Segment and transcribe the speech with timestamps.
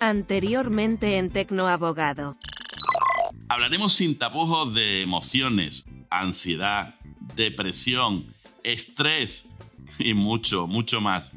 [0.00, 2.36] Anteriormente en Tecnoabogado.
[3.48, 6.94] Hablaremos sin tapujos de emociones, ansiedad,
[7.36, 8.34] depresión,
[8.64, 9.44] estrés
[9.98, 11.30] y mucho, mucho más.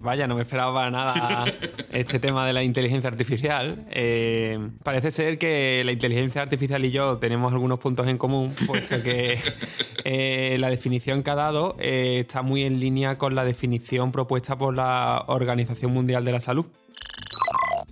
[0.00, 1.46] Vaya, no me esperaba nada
[1.90, 3.86] este tema de la inteligencia artificial.
[3.90, 9.02] Eh, parece ser que la inteligencia artificial y yo tenemos algunos puntos en común, puesto
[9.02, 9.38] que
[10.04, 14.58] eh, la definición que ha dado eh, está muy en línea con la definición propuesta
[14.58, 16.66] por la Organización Mundial de la Salud.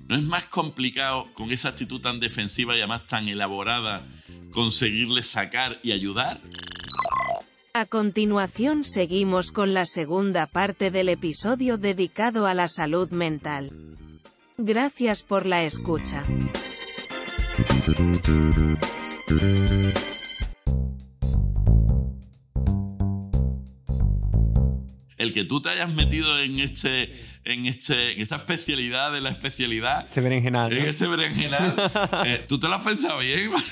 [0.06, 4.06] ¿No es más complicado con esa actitud tan defensiva y además tan elaborada
[4.50, 6.40] conseguirle sacar y ayudar?
[7.72, 13.70] A continuación seguimos con la segunda parte del episodio dedicado a la salud mental.
[14.58, 16.22] Gracias por la escucha.
[25.16, 27.12] El que tú te hayas metido en este,
[27.44, 30.06] en este, en esta especialidad de la especialidad.
[30.06, 30.72] Este berenjenal.
[30.72, 31.74] En este berenjenal.
[32.26, 33.50] eh, tú te lo has pensado bien.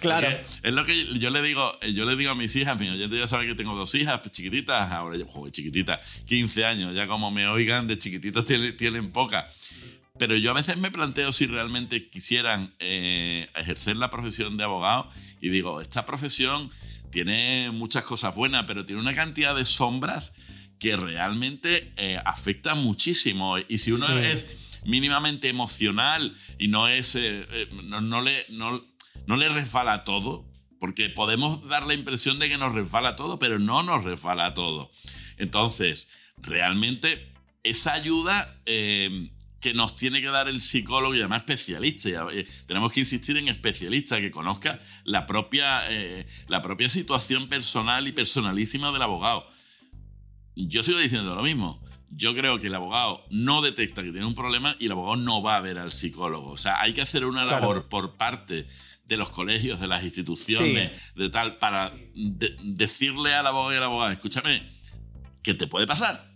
[0.00, 0.28] Claro.
[0.62, 3.26] Es lo que yo le digo, yo le digo a mis hijas, mi oyente ya
[3.26, 7.30] sabe que tengo dos hijas pues, chiquititas, ahora yo, joder, chiquititas, 15 años, ya como
[7.30, 9.48] me oigan, de chiquititas tienen, tienen poca.
[10.18, 15.10] Pero yo a veces me planteo si realmente quisieran eh, ejercer la profesión de abogado
[15.40, 16.70] y digo, esta profesión
[17.10, 20.32] tiene muchas cosas buenas, pero tiene una cantidad de sombras
[20.78, 23.56] que realmente eh, afecta muchísimo.
[23.68, 24.12] Y si uno Sí.
[24.24, 24.46] es
[24.84, 27.14] mínimamente emocional y no es.
[27.14, 28.84] eh, eh, no, no le, no,
[29.26, 30.44] no le resbala todo,
[30.78, 34.90] porque podemos dar la impresión de que nos resbala todo, pero no nos resbala todo.
[35.38, 37.32] Entonces, realmente,
[37.62, 38.60] esa ayuda.
[38.66, 42.08] eh, que nos tiene que dar el psicólogo y además especialista.
[42.30, 48.06] Eh, tenemos que insistir en especialista que conozca la propia, eh, la propia situación personal
[48.06, 49.48] y personalísima del abogado.
[50.56, 51.82] Yo sigo diciendo lo mismo.
[52.10, 55.42] Yo creo que el abogado no detecta que tiene un problema y el abogado no
[55.42, 56.50] va a ver al psicólogo.
[56.50, 57.60] O sea, hay que hacer una Claro.
[57.60, 58.66] labor por parte
[59.04, 63.80] de los colegios, de las instituciones, de tal, para de- decirle al abogado y a
[63.80, 64.68] la abogada, escúchame,
[65.42, 66.32] que te puede pasar.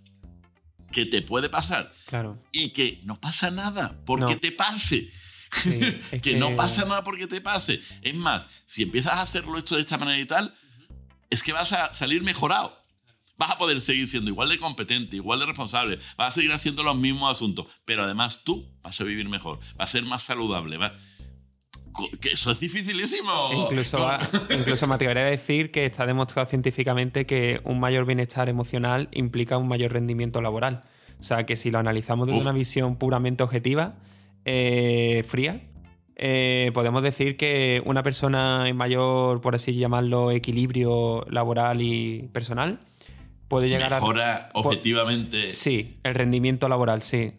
[0.92, 1.92] Que te puede pasar.
[2.06, 2.42] Claro.
[2.52, 4.38] Y que no pasa nada porque No.
[4.40, 5.08] te pase.
[5.52, 5.78] Sí,
[6.10, 7.80] es que, que- no pasa nada porque te pase.
[8.02, 10.54] Es más, si empiezas a hacerlo esto de esta manera y tal,
[11.30, 12.79] es que vas a salir mejorado.
[13.40, 16.82] Vas a poder seguir siendo igual de competente, igual de responsable, vas a seguir haciendo
[16.82, 20.76] los mismos asuntos, pero además tú vas a vivir mejor, vas a ser más saludable.
[20.76, 20.92] va-
[21.92, 23.50] Co- Que eso es dificilísimo.
[23.64, 24.06] Incluso,
[24.50, 29.56] incluso me atrevería a decir que está demostrado científicamente que un mayor bienestar emocional implica
[29.58, 30.82] un mayor rendimiento laboral.
[31.18, 32.44] O sea, que si lo analizamos desde Uf.
[32.46, 33.94] una visión puramente objetiva,
[34.44, 35.62] eh, fría,
[36.16, 42.80] eh, podemos decir que una persona en mayor, por así llamarlo, equilibrio laboral y personal
[43.50, 44.50] puede llegar Mejora a...
[44.54, 45.52] objetivamente.
[45.52, 47.34] Sí, el rendimiento laboral, sí.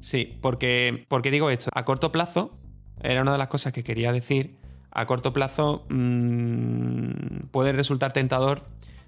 [0.00, 2.56] Sí, porque, porque digo esto, a corto plazo,
[3.02, 4.56] era una de las cosas que quería decir,
[4.92, 8.62] a corto plazo mm, puede resultar tentador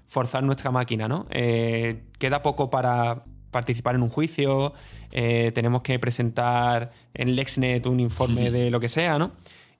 [0.07, 1.25] forzar nuestra máquina, ¿no?
[1.29, 4.73] Eh, queda poco para participar en un juicio,
[5.11, 9.31] eh, tenemos que presentar en LexNet un informe de lo que sea, ¿no?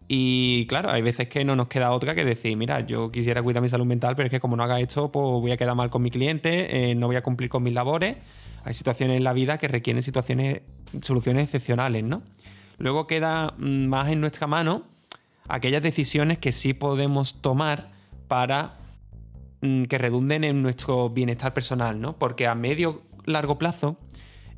[0.08, 3.62] Y claro, hay veces que no nos queda otra que decir, mira, yo quisiera cuidar
[3.62, 5.90] mi salud mental, pero es que como no haga esto, pues voy a quedar mal
[5.90, 8.18] con mi cliente, eh, no voy a cumplir con mis labores.
[8.64, 10.62] Hay situaciones en la vida que requieren situaciones,
[11.02, 12.22] soluciones excepcionales, ¿no?
[12.78, 14.84] Luego queda mm, más en nuestra mano
[15.50, 17.90] aquellas decisiones que sí podemos tomar
[18.28, 18.78] para
[19.62, 22.18] mm, que redunden en nuestro bienestar personal, ¿no?
[22.18, 23.98] Porque a medio largo plazo,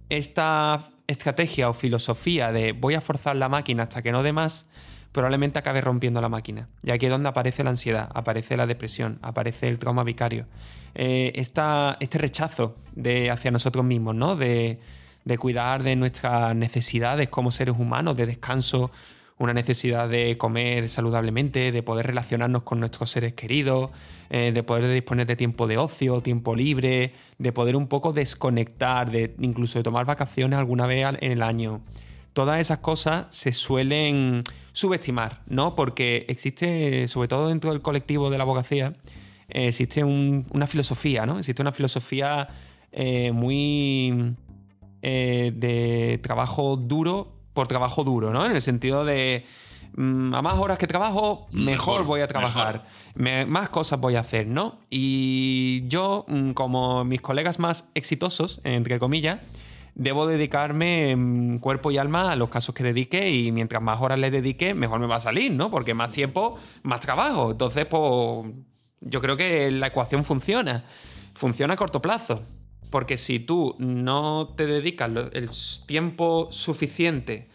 [0.10, 4.70] esta estrategia o filosofía de voy a forzar la máquina hasta que no dé más,
[5.12, 6.68] probablemente acabe rompiendo la máquina.
[6.84, 10.46] Y aquí es donde aparece la ansiedad, aparece la depresión, aparece el trauma vicario.
[10.96, 14.36] Eh, esta- este rechazo de, hacia nosotros mismos, ¿no?
[14.36, 14.80] De,
[15.26, 18.92] de cuidar de nuestras necesidades como seres humanos, de descanso,
[19.38, 23.90] una necesidad de comer saludablemente, de poder relacionarnos con nuestros seres queridos,
[24.30, 29.10] eh, de poder disponer de tiempo de ocio, tiempo libre, de poder un poco desconectar,
[29.12, 31.80] de incluso de tomar vacaciones alguna vez en el año.
[32.34, 35.76] Todas esas cosas se suelen subestimar, ¿no?
[35.76, 38.94] Porque existe, sobre todo dentro del colectivo de la abogacía,
[39.50, 41.40] eh, existe un- una filosofía, ¿no?
[41.40, 42.48] Existe una filosofía
[42.92, 44.34] eh, muy
[45.02, 48.46] eh, de trabajo duro por trabajo duro, ¿no?
[48.46, 49.46] En el sentido de
[49.96, 52.86] mm, a más horas que trabajo, mejor, Mejor, voy a trabajar,
[53.16, 54.80] Me- más cosas voy a hacer, ¿no?
[54.90, 59.42] Y yo, mm, como mis colegas más exitosos, entre comillas,
[60.00, 64.18] debo dedicarme mm, cuerpo y alma a los casos que dedique y mientras más horas
[64.18, 65.70] le dedique, mejor me va a salir, ¿no?
[65.70, 67.52] Porque más tiempo, más trabajo.
[67.52, 68.48] Entonces, pues
[69.02, 70.86] yo creo que la ecuación funciona.
[71.34, 72.42] Funciona a corto plazo.
[72.90, 75.50] Porque si tú no te dedicas el
[75.86, 77.50] tiempo suficiente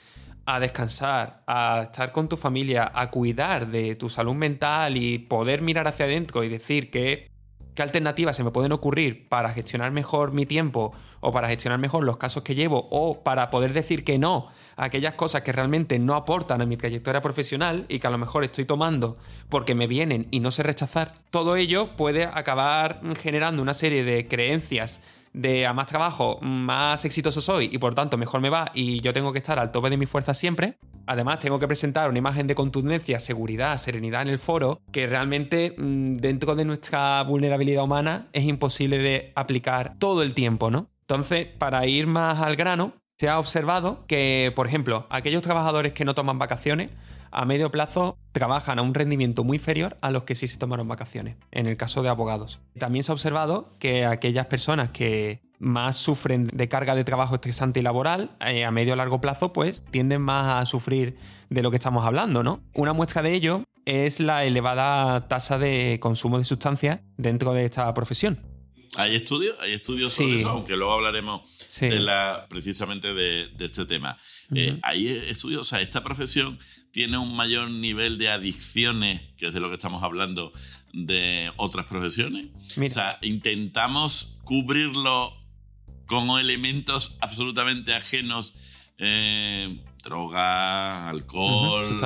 [0.47, 5.62] a descansar, a estar con tu familia, a cuidar de tu salud mental y poder
[5.62, 7.34] mirar hacia adentro y decir que
[7.75, 12.05] qué alternativas se me pueden ocurrir para gestionar mejor mi tiempo o para gestionar mejor
[12.05, 15.99] los casos que llevo o para poder decir que no a aquellas cosas que realmente
[15.99, 19.17] no aportan a mi trayectoria profesional y que a lo mejor estoy tomando
[19.49, 24.26] porque me vienen y no sé rechazar, todo ello puede acabar generando una serie de
[24.29, 25.00] creencias
[25.32, 29.12] de a más trabajo, más exitoso soy y por tanto mejor me va y yo
[29.12, 30.79] tengo que estar al tope de mi fuerza siempre.
[31.06, 35.75] Además, tengo que presentar una imagen de contundencia, seguridad, serenidad en el foro que realmente
[35.77, 40.89] mm, dentro de nuestra vulnerabilidad humana es imposible de aplicar todo el tiempo, ¿no?
[41.03, 46.05] Entonces, para ir más al grano, se ha observado que, por ejemplo, aquellos trabajadores que
[46.05, 46.91] no toman vacaciones,
[47.31, 50.89] a medio plazo trabajan a un rendimiento muy inferior a los que sí se tomaron
[50.89, 52.61] vacaciones, en el caso de abogados.
[52.79, 57.81] También se ha observado que aquellas personas que más sufren de carga de trabajo estresante
[57.81, 61.17] y laboral, eh, a medio o largo plazo, pues tienden más a sufrir
[61.51, 62.62] de lo que estamos hablando, ¿no?
[62.75, 67.93] Una muestra de ello es la elevada tasa de consumo de sustancias dentro de esta
[67.95, 68.41] profesión.
[68.97, 71.43] Hay estudios, hay estudios sobre eso, aunque luego hablaremos
[71.81, 74.19] de la, precisamente de, este tema.
[74.55, 76.59] Eh, hay estudios, o sea, esta profesión
[76.93, 80.53] tiene un mayor nivel de adicciones, que es de lo que estamos hablando,
[80.93, 82.47] de otras profesiones.
[82.79, 85.44] O sea, intentamos cubrirlo
[86.06, 88.55] con elementos absolutamente ajenos,
[88.99, 91.99] eh, droga, alcohol,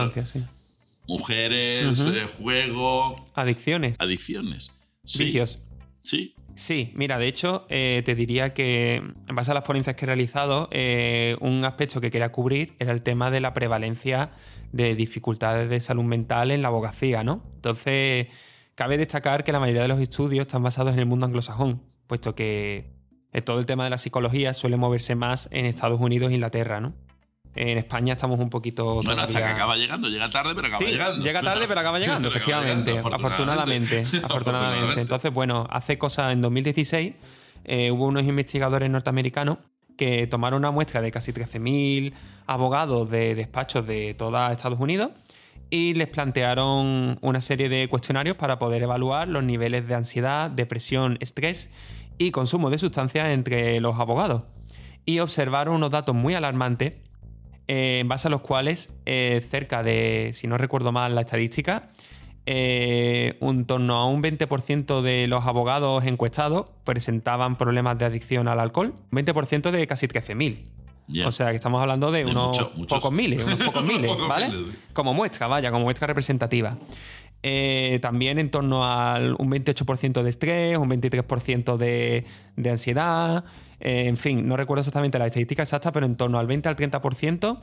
[1.06, 3.26] mujeres, eh, juego.
[3.34, 3.96] Adicciones.
[3.98, 4.74] Adicciones.
[5.02, 5.58] Vicios.
[6.02, 6.34] Sí.
[6.54, 10.06] Sí, mira, de hecho, eh, te diría que en base a las ponencias que he
[10.06, 14.32] realizado, eh, un aspecto que quería cubrir era el tema de la prevalencia
[14.72, 17.44] de dificultades de salud mental en la abogacía, ¿no?
[17.54, 18.26] Entonces,
[18.74, 22.34] cabe destacar que la mayoría de los estudios están basados en el mundo anglosajón, puesto
[22.34, 22.97] que
[23.44, 26.94] todo el tema de la psicología suele moverse más en Estados Unidos e Inglaterra, ¿no?
[27.54, 29.02] En España estamos un poquito.
[29.02, 30.08] Bueno, hasta que acaba llegando.
[30.08, 31.24] Llega tarde, pero acaba llegando.
[31.24, 32.98] Llega tarde, pero acaba llegando, efectivamente.
[33.12, 34.04] afortunadamente.
[34.22, 35.00] afortunadamente.
[35.00, 37.14] Entonces, bueno, hace cosas en 2016
[37.64, 39.58] eh, hubo unos investigadores norteamericanos
[39.96, 42.12] que tomaron una muestra de casi 13.000
[42.46, 45.10] abogados de despachos de toda Estados Unidos
[45.70, 51.18] y les plantearon una serie de cuestionarios para poder evaluar los niveles de ansiedad, depresión,
[51.20, 51.70] estrés
[52.18, 54.42] y consumo de sustancias entre los abogados.
[55.04, 56.94] Y observaron unos datos muy alarmantes
[57.66, 61.90] eh, en base a los cuales eh, cerca de, si no recuerdo mal la estadística,
[62.46, 68.58] eh, un torno a un 20% de los abogados encuestados presentaban problemas de adicción al
[68.58, 71.26] alcohol, un 20% de casi 13.000.
[71.26, 74.50] O sea que estamos hablando de, unos pocos miles, unos pocos miles, ¿vale?
[74.92, 76.70] Como muestra, vaya, como muestra representativa.
[78.00, 82.24] También en torno al un 28% de estrés, un 23% de,
[82.56, 83.44] de ansiedad,
[83.80, 86.76] eh, en fin, no recuerdo exactamente la estadística exacta, pero en torno al 20 al
[86.76, 87.58] 30%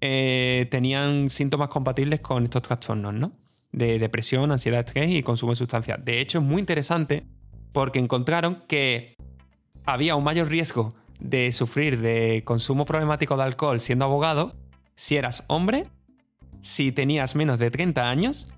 [0.00, 3.32] eh, tenían síntomas compatibles con estos trastornos, ¿no?
[3.72, 6.02] De depresión, ansiedad, estrés y consumo de sustancias.
[6.04, 7.24] De hecho, es muy interesante
[7.72, 9.14] porque encontraron que
[9.84, 14.54] había un mayor riesgo de sufrir de consumo problemático de alcohol siendo abogado
[14.94, 15.86] si eras hombre,
[16.62, 18.48] si tenías menos de 30 años,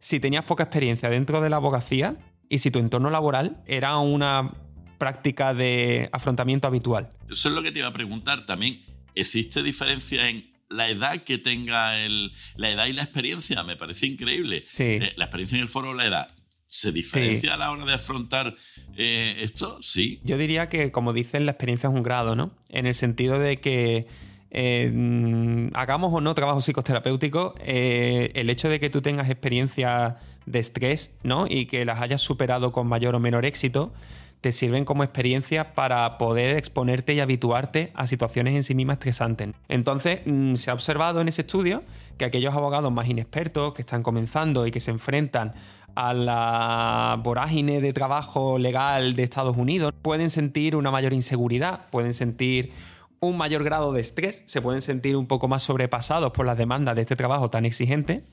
[0.00, 2.16] si tenías poca experiencia dentro de la abogacía
[2.48, 4.52] y si tu entorno laboral era una
[4.98, 7.10] práctica de afrontamiento habitual.
[7.30, 8.84] Eso es lo que te iba a preguntar también.
[9.14, 13.62] ¿Existe diferencia en la edad que tenga el, la edad y la experiencia?
[13.62, 14.64] Me parece increíble.
[14.68, 14.84] Sí.
[14.84, 16.28] Eh, la experiencia en el foro, la edad.
[16.66, 18.54] ¿Se diferencia a la hora de afrontar
[18.96, 19.82] eh, esto?
[19.82, 20.20] Sí.
[20.22, 22.56] Yo diría que, como dicen, la experiencia es un grado, ¿no?
[22.68, 24.06] En el sentido de que
[24.50, 30.16] eh, mm, hagamos o no trabajo psicoterapéutico, el hecho de que tú tengas experiencia
[30.46, 31.46] de estrés, ¿no?
[31.48, 33.92] Y que las hayas superado con mayor o menor éxito,
[34.40, 39.50] te sirven como experiencia para poder exponerte y habituarte a situaciones en sí mismas estresantes.
[39.68, 41.82] Entonces, mm, se ha observado en ese estudio
[42.16, 45.54] que aquellos abogados más inexpertos que están comenzando y que se enfrentan
[45.94, 52.14] a la vorágine de trabajo legal de Estados Unidos pueden sentir una mayor inseguridad, pueden
[52.14, 52.72] sentir
[53.20, 56.96] un mayor grado de estrés, se pueden sentir un poco más sobrepasados por las demandas
[56.96, 58.24] de este trabajo tan exigente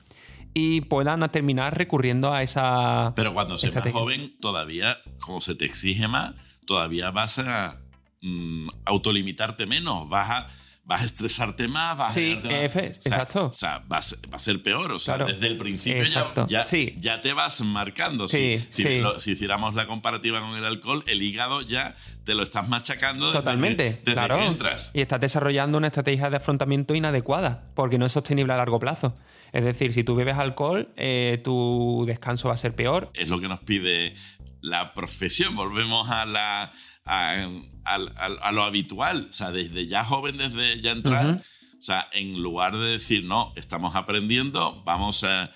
[0.54, 3.12] y puedan terminar recurriendo a esa.
[3.14, 6.34] Pero cuando seas joven, todavía, como se te exige más,
[6.66, 7.80] todavía vas a
[8.22, 10.48] mm, autolimitarte menos, vas a
[10.88, 12.64] vas a estresarte más, vas sí, a...
[12.64, 13.48] exacto.
[13.48, 14.90] O sea, va a ser peor.
[14.90, 16.02] O sea, desde el principio
[16.48, 16.64] ya,
[16.96, 18.26] ya, te vas marcando.
[18.26, 22.68] Sí, si, si, hiciéramos la comparativa con el alcohol, el hígado ya te lo estás
[22.68, 24.38] machacando Totalmente, desde, claro.
[24.38, 24.90] que entras.
[24.94, 29.14] Y estás desarrollando una estrategia de afrontamiento inadecuada, porque no es sostenible a largo plazo.
[29.52, 33.10] Es decir, si tú bebes alcohol, eh, tu descanso va a ser peor.
[33.12, 34.14] Es lo que nos pide
[34.60, 36.72] la profesión, volvemos a, la,
[37.04, 41.42] a, lo habitual, o sea, desde ya joven, desde ya entrar,
[41.78, 45.50] o sea, en lugar de decir, no, estamos aprendiendo, vamos a,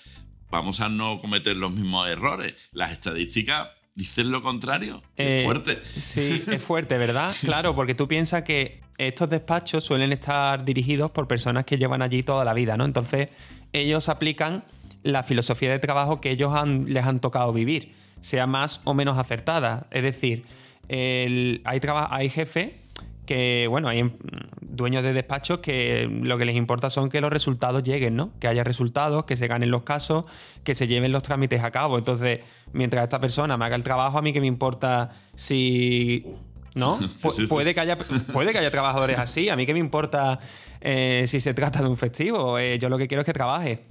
[0.50, 2.54] vamos a no cometer los mismos errores.
[2.72, 5.02] Las estadísticas dicen lo contrario.
[5.16, 5.82] es eh, fuerte.
[5.98, 7.34] Sí, es fuerte, ¿verdad?
[7.40, 12.22] Claro, porque tú piensas que estos despachos suelen estar dirigidos por personas que llevan allí
[12.22, 12.84] toda la vida, ¿no?
[12.84, 13.28] Entonces,
[13.72, 14.64] ellos aplican
[15.02, 16.52] la filosofía de trabajo que ellos
[16.86, 19.86] les han tocado vivir, sea más o menos acertada.
[19.90, 20.44] Es decir,
[20.88, 22.70] hay, hay jefes
[23.26, 24.12] que, bueno, hay em,
[24.60, 28.32] dueños de despachos que lo que les importa son que los resultados lleguen, ¿no?
[28.40, 30.24] Que haya resultados, que se ganen los casos,
[30.64, 31.98] que se lleven los trámites a cabo.
[31.98, 32.40] Entonces,
[32.72, 36.26] mientras esta persona me haga el trabajo, a mí que me importa si
[36.74, 36.98] ¿no?
[37.48, 39.48] puede, que haya, puede que haya trabajadores así.
[39.48, 40.38] A mí que me importa
[40.80, 42.58] eh, si se trata de un festivo.
[42.58, 43.84] Eh, yo lo que quiero es que trabaje.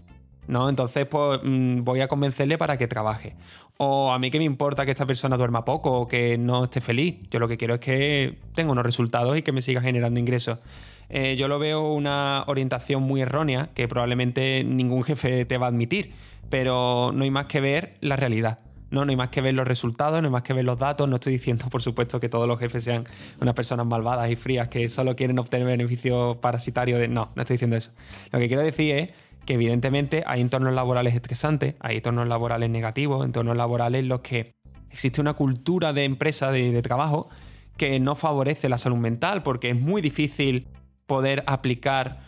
[0.51, 0.67] ¿No?
[0.67, 3.35] Entonces, pues mm, voy a convencerle para que trabaje.
[3.77, 6.81] O a mí que me importa que esta persona duerma poco o que no esté
[6.81, 7.15] feliz.
[7.31, 10.59] Yo lo que quiero es que tenga unos resultados y que me siga generando ingresos.
[11.07, 15.69] Eh, yo lo veo una orientación muy errónea que probablemente ningún jefe te va a
[15.69, 16.11] admitir,
[16.49, 18.59] pero no hay más que ver la realidad.
[18.89, 21.07] No, no hay más que ver los resultados, no hay más que ver los datos.
[21.07, 23.05] No estoy diciendo, por supuesto, que todos los jefes sean
[23.39, 27.07] unas personas malvadas y frías que solo quieren obtener beneficios parasitarios.
[27.07, 27.91] No, no estoy diciendo eso.
[28.33, 29.13] Lo que quiero decir es
[29.45, 34.53] que evidentemente hay entornos laborales estresantes, hay entornos laborales negativos, entornos laborales en los que
[34.89, 37.29] existe una cultura de empresa, de, trabajo,
[37.77, 40.67] que no favorece la salud mental, porque es muy difícil
[41.07, 42.19] poder aplicar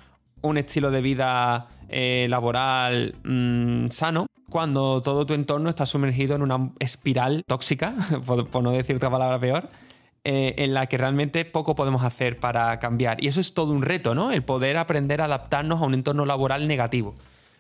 [0.42, 6.42] un estilo de vida eh, laboral mm, sano cuando todo tu entorno está sumergido en
[6.42, 9.70] una espiral tóxica, por no decir otra palabra peor,
[10.26, 13.22] eh, en la que realmente poco podemos hacer para cambiar.
[13.24, 14.32] Y eso es todo un reto, ¿no?
[14.32, 17.14] El poder aprender a adaptarnos a un entorno laboral negativo.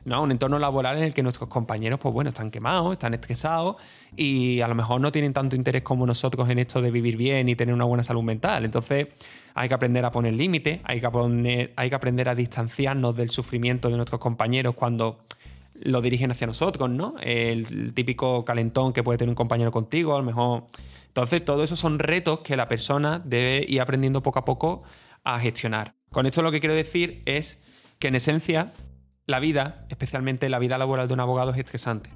[0.05, 0.21] ¿no?
[0.21, 3.77] Un entorno laboral en el que nuestros compañeros, pues bueno, están quemados, están estresados
[4.15, 7.49] y a lo mejor no tienen tanto interés como nosotros en esto de vivir bien
[7.49, 8.65] y tener una buena salud mental.
[8.65, 9.07] Entonces,
[9.53, 13.89] hay que aprender a poner límites, hay, que hay que aprender a distanciarnos del sufrimiento
[13.89, 15.19] de nuestros compañeros cuando
[15.83, 17.15] lo dirigen hacia nosotros, ¿no?
[17.21, 20.65] El típico calentón que puede tener un compañero contigo, a lo mejor.
[21.07, 24.83] Entonces, todo eso son retos que la persona debe ir aprendiendo poco a poco
[25.23, 25.93] a gestionar.
[26.09, 27.61] Con esto lo que quiero decir es
[27.99, 28.73] que en esencia
[29.25, 32.09] la vida, especialmente la vida laboral de un abogado, es estresante.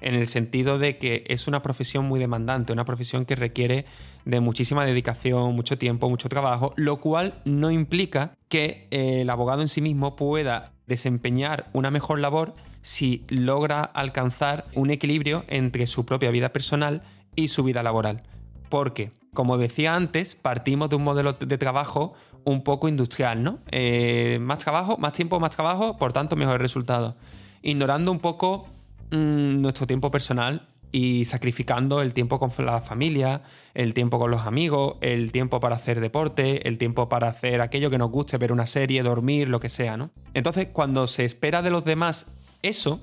[0.00, 3.86] En el sentido de que es una profesión muy demandante, una profesión que requiere
[4.24, 9.68] de muchísima dedicación, mucho tiempo, mucho trabajo, lo cual no implica que el abogado en
[9.68, 12.54] sí mismo pueda desempeñar una mejor labor
[12.84, 17.00] si logra alcanzar un equilibrio entre su propia vida personal
[17.34, 18.22] y su vida laboral.
[18.68, 22.12] Porque, como decía antes, partimos de un modelo de trabajo
[22.44, 23.60] un poco industrial, ¿no?
[23.70, 27.14] Eh, más trabajo, más tiempo, más trabajo, por tanto, mejores resultados.
[27.62, 28.66] Ignorando un poco
[29.10, 33.40] mm, nuestro tiempo personal y sacrificando el tiempo con la familia,
[33.72, 37.88] el tiempo con los amigos, el tiempo para hacer deporte, el tiempo para hacer aquello
[37.88, 40.10] que nos guste, ver una serie, dormir, lo que sea, ¿no?
[40.34, 42.26] Entonces, cuando se espera de los demás
[42.68, 43.00] eso,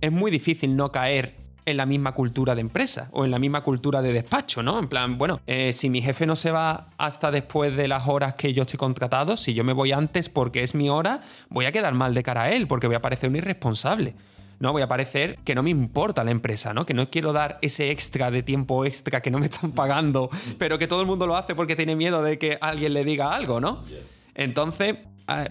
[0.00, 1.34] es muy difícil no caer
[1.70, 4.78] en la misma cultura de empresa o en la misma cultura de despacho, ¿no?
[4.78, 8.34] En plan, bueno, eh, si mi jefe no se va hasta después de las horas
[8.34, 11.72] que yo estoy contratado, si yo me voy antes porque es mi hora, voy a
[11.72, 14.14] quedar mal de cara a él porque voy a parecer un irresponsable.
[14.60, 14.72] ¿no?
[14.72, 16.84] Voy a parecer que no me importa la empresa, ¿no?
[16.84, 20.78] Que no quiero dar ese extra de tiempo extra que no me están pagando, pero
[20.78, 23.60] que todo el mundo lo hace porque tiene miedo de que alguien le diga algo,
[23.60, 23.84] ¿no?
[24.34, 24.96] Entonces,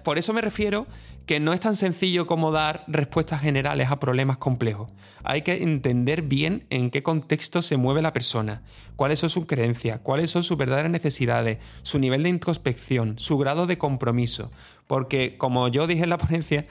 [0.04, 0.88] por eso me refiero
[1.28, 4.90] que no es tan sencillo como dar respuestas generales a problemas complejos.
[5.24, 8.64] Hay que entender bien en qué contexto se mueve la persona,
[8.96, 13.68] cuáles son sus creencias, cuáles son sus verdaderas necesidades, su nivel de introspección, su grado
[13.68, 14.50] de compromiso.
[14.88, 16.64] Porque, como yo dije en la ponencia,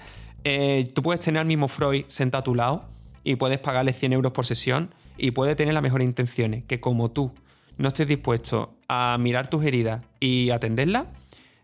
[0.45, 2.89] eh, tú puedes tener al mismo Freud sentado a tu lado
[3.25, 7.11] y puedes pagarle 100 euros por sesión y puede tener las mejores intenciones, que como
[7.11, 7.33] tú
[7.77, 11.09] no estés dispuesto a mirar tus heridas y atenderlas,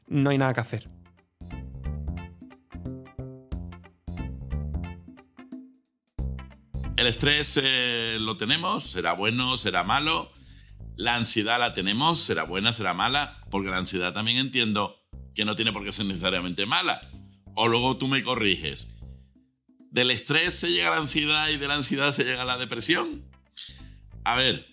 [0.08, 1.01] no hay nada que hacer.
[7.02, 10.30] El estrés eh, lo tenemos, será bueno, será malo.
[10.94, 15.00] La ansiedad la tenemos, será buena, será mala, porque la ansiedad también entiendo
[15.34, 17.00] que no tiene por qué ser necesariamente mala.
[17.56, 18.94] O luego tú me corriges.
[19.90, 22.56] ¿Del estrés se llega a la ansiedad y de la ansiedad se llega a la
[22.56, 23.24] depresión?
[24.22, 24.64] A ver,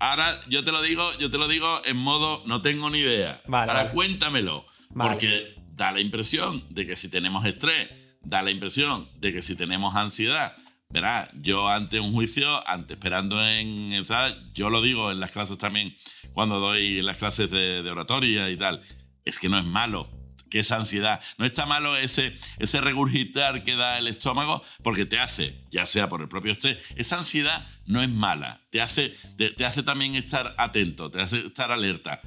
[0.00, 3.40] ahora yo te lo digo, yo te lo digo en modo no tengo ni idea.
[3.46, 4.66] ahora cuéntamelo.
[4.92, 7.88] Porque da la impresión de que si tenemos estrés,
[8.20, 10.56] da la impresión de que si tenemos ansiedad,
[10.88, 15.58] verá, yo ante un juicio, ante esperando en esa, yo lo digo en las clases
[15.58, 15.94] también,
[16.32, 18.82] cuando doy las clases de, oratoria y tal,
[19.24, 20.10] es que no es malo.
[20.48, 21.20] que es ansiedad.
[21.38, 26.08] No está malo ese, ese regurgitar que da el estómago porque te hace, ya sea
[26.08, 30.54] por el propio estrés, esa ansiedad no es mala, te hace, te, hace también estar
[30.56, 32.20] atento, te hace estar alerta.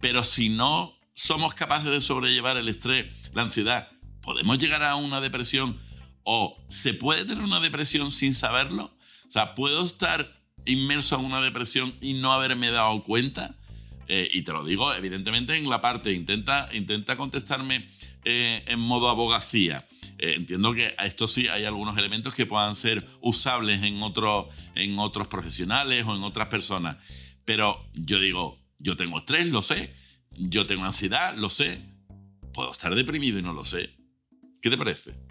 [0.00, 3.88] Pero si no somos capaces de sobrellevar el estrés, la ansiedad,
[4.22, 5.80] podemos llegar a una depresión
[6.30, 8.94] o se puede tener una depresión sin saberlo.
[9.26, 13.56] O sea, puedo estar inmerso en una depresión y no haberme dado cuenta.
[14.08, 17.88] Eh, y te lo digo, evidentemente, en la parte, intenta, intenta contestarme
[18.26, 19.88] eh, en modo abogacía.
[20.18, 23.98] Eh, entiendo que a esto sí hay algunos elementos que puedan ser usables en,
[24.74, 26.98] en otros profesionales o en otras personas.
[27.46, 29.94] Pero yo digo, yo tengo estrés, lo sé.
[30.32, 31.80] Yo tengo ansiedad, lo sé.
[32.52, 33.96] Puedo estar deprimido y no lo sé.
[34.60, 35.27] ¿Qué te parece?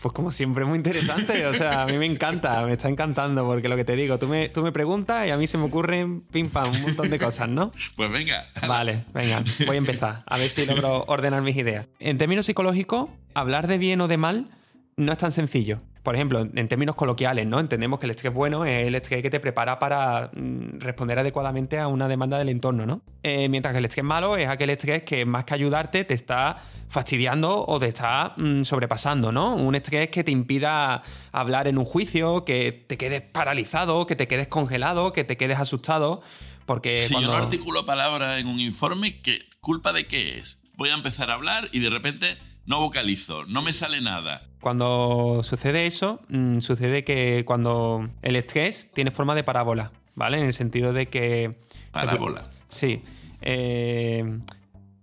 [0.00, 1.46] Pues como siempre, muy interesante.
[1.46, 4.28] O sea, a mí me encanta, me está encantando, porque lo que te digo, tú
[4.28, 7.18] me, tú me preguntas y a mí se me ocurren pim pam, un montón de
[7.18, 7.72] cosas, ¿no?
[7.96, 8.46] Pues venga.
[8.68, 11.88] Vale, venga, voy a empezar, a ver si logro ordenar mis ideas.
[11.98, 14.50] En términos psicológicos, hablar de bien o de mal
[14.96, 15.80] no es tan sencillo.
[16.06, 17.58] Por ejemplo, en términos coloquiales, ¿no?
[17.58, 21.80] Entendemos que el estrés bueno es el estrés que te prepara para mm, responder adecuadamente
[21.80, 23.02] a una demanda del entorno, ¿no?
[23.24, 26.62] Eh, mientras que el estrés malo es aquel estrés que más que ayudarte te está
[26.86, 29.56] fastidiando o te está mm, sobrepasando, ¿no?
[29.56, 34.28] Un estrés que te impida hablar en un juicio, que te quedes paralizado, que te
[34.28, 36.22] quedes congelado, que te quedes asustado.
[36.66, 37.32] Porque si cuando...
[37.32, 40.60] yo no articulo palabra en un informe, ¿qué, ¿culpa de qué es?
[40.76, 44.42] Voy a empezar a hablar y de repente no vocalizo, no me sale nada.
[44.60, 50.38] Cuando sucede eso, mm, sucede que cuando el estrés tiene forma de parábola, ¿vale?
[50.38, 51.60] En el sentido de que...
[51.92, 52.50] Parábola.
[52.68, 53.02] Sí.
[53.40, 54.38] Eh,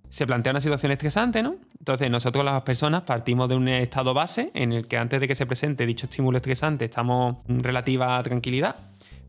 [0.10, 1.56] se plantea una situación estresante, ¿no?
[1.80, 5.34] Entonces nosotros las personas partimos de un estado base en el que antes de que
[5.34, 8.76] se presente dicho estímulo estresante estamos en relativa tranquilidad,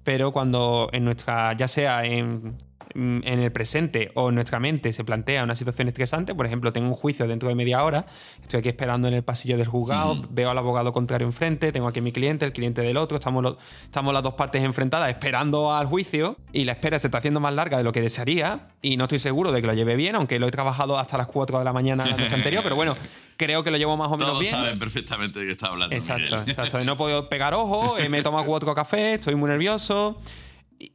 [0.03, 2.59] pero cuando en nuestra, ya sea en
[2.95, 6.95] en el presente o nuestra mente se plantea una situación estresante, por ejemplo, tengo un
[6.95, 8.07] juicio dentro de media hora,
[8.43, 11.99] estoy aquí esperando en el pasillo del juzgado, veo al abogado contrario enfrente, tengo aquí
[11.99, 15.87] a mi cliente, el cliente del otro, estamos, estamos las dos partes enfrentadas esperando al
[15.87, 19.05] juicio y la espera se está haciendo más larga de lo que desearía y no
[19.05, 21.65] estoy seguro de que lo lleve bien, aunque lo he trabajado hasta las 4 de
[21.65, 22.95] la mañana la noche anterior, pero bueno,
[23.37, 24.53] creo que lo llevo más o menos bien.
[24.53, 25.95] Todos saben perfectamente de qué está hablando.
[25.95, 26.85] Exacto, exacto.
[26.85, 30.19] No puedo pegar ojo, eh, me he tomado cuatro cafés, estoy muy nervioso.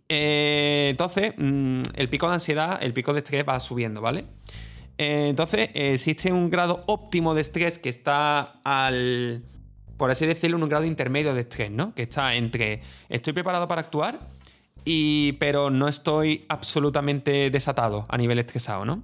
[0.07, 4.25] Eh, entonces, mm, el pico de ansiedad, el pico de estrés va subiendo, ¿vale?
[4.97, 9.43] Eh, entonces, existe un grado óptimo de estrés que está al,
[9.97, 11.93] por así decirlo, un grado intermedio de estrés, ¿no?
[11.93, 14.19] Que está entre estoy preparado para actuar,
[14.85, 19.03] y, pero no estoy absolutamente desatado a nivel estresado, ¿no?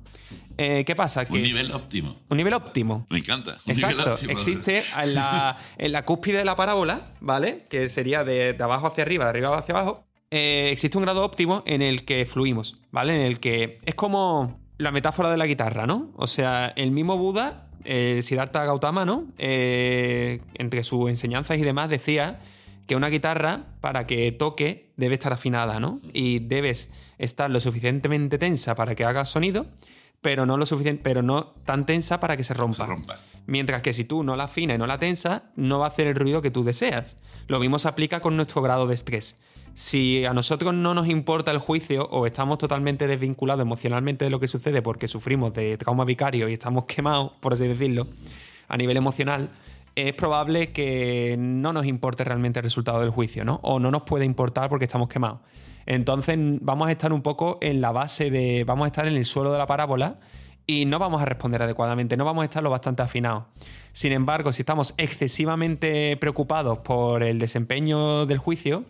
[0.57, 1.25] Eh, ¿Qué pasa?
[1.25, 2.15] Que un nivel óptimo.
[2.29, 3.05] Un nivel óptimo.
[3.09, 3.57] Me encanta.
[3.65, 4.15] Exacto.
[4.29, 7.65] Existe en la, en la, cúspide de la parábola, ¿vale?
[7.69, 10.05] Que sería de, de abajo hacia arriba, de arriba hacia abajo.
[10.37, 13.15] Eh, existe un grado óptimo en el que fluimos, ¿vale?
[13.15, 16.11] En el que es como la metáfora de la guitarra, ¿no?
[16.17, 19.27] O sea, el mismo Buda, eh, Siddhartha Gautama, ¿no?
[19.37, 22.41] Eh, entre sus enseñanzas y demás decía
[22.85, 26.01] que una guitarra, para que toque, debe estar afinada, ¿no?
[26.11, 29.65] Y debes estar lo suficientemente tensa para que haga sonido,
[30.19, 32.83] pero no lo suficiente, pero no tan tensa para que se rompa.
[32.83, 33.19] Se rompa.
[33.45, 36.07] Mientras que si tú no la afinas y no la tensas, no va a hacer
[36.07, 37.15] el ruido que tú deseas.
[37.47, 39.41] Lo mismo se aplica con nuestro grado de estrés
[39.75, 44.39] si a nosotros no nos importa el juicio o estamos totalmente desvinculados emocionalmente de lo
[44.39, 48.07] que sucede porque sufrimos de trauma vicario y estamos quemados, por así decirlo,
[48.69, 49.49] a nivel emocional,
[49.93, 53.59] es probable que no nos importe realmente el resultado del juicio, ¿no?
[53.63, 55.39] O no nos puede importar porque estamos quemados.
[55.85, 59.25] Entonces vamos a estar un poco en la base de, vamos a estar en el
[59.25, 60.19] suelo de la parábola
[60.65, 63.43] y no vamos a responder adecuadamente, no vamos a estar lo bastante afinados.
[63.91, 68.85] Sin embargo, si estamos excesivamente preocupados por el desempeño del juicio,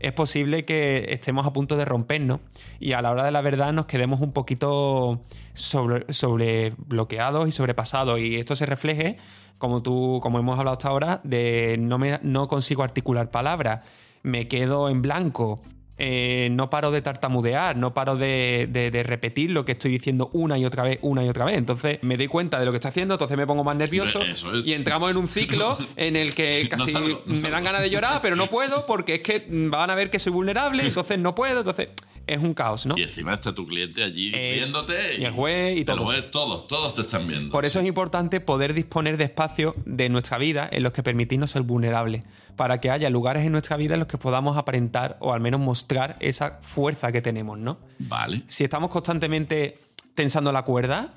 [0.00, 2.40] es posible que estemos a punto de rompernos
[2.78, 8.18] y a la hora de la verdad nos quedemos un poquito sobre, bloqueados y sobrepasados.
[8.18, 9.18] Y esto se refleje,
[9.58, 13.84] como tú, como hemos hablado hasta ahora, de no, me, no consigo articular palabras,
[14.22, 15.60] me quedo en blanco,
[16.02, 20.64] eh, no paro de tartamudear, no paro de, repetir lo que estoy diciendo una y
[20.64, 21.58] otra vez, una y otra vez.
[21.58, 24.20] Entonces me doy cuenta de lo que estoy haciendo, entonces me pongo más nervioso
[24.64, 26.94] y entramos en un ciclo en el que casi
[27.26, 30.18] me dan ganas de llorar, pero no puedo porque es que van a ver que
[30.18, 31.90] soy vulnerable, entonces no puedo, entonces
[32.26, 32.96] es un caos, ¿no?
[32.96, 35.18] Y encima está tu cliente allí viéndote.
[35.18, 36.30] Y, el juez y todos.
[36.30, 37.50] todos, todos te están viendo.
[37.50, 41.50] Por eso es importante poder disponer de espacios de nuestra vida en los que permitirnos
[41.50, 42.24] ser vulnerables,
[42.60, 45.62] para que haya lugares en nuestra vida en los que podamos aparentar o al menos
[45.62, 47.78] mostrar esa fuerza que tenemos, ¿no?
[48.00, 48.42] Vale.
[48.48, 49.78] Si estamos constantemente
[50.14, 51.14] tensando la cuerda,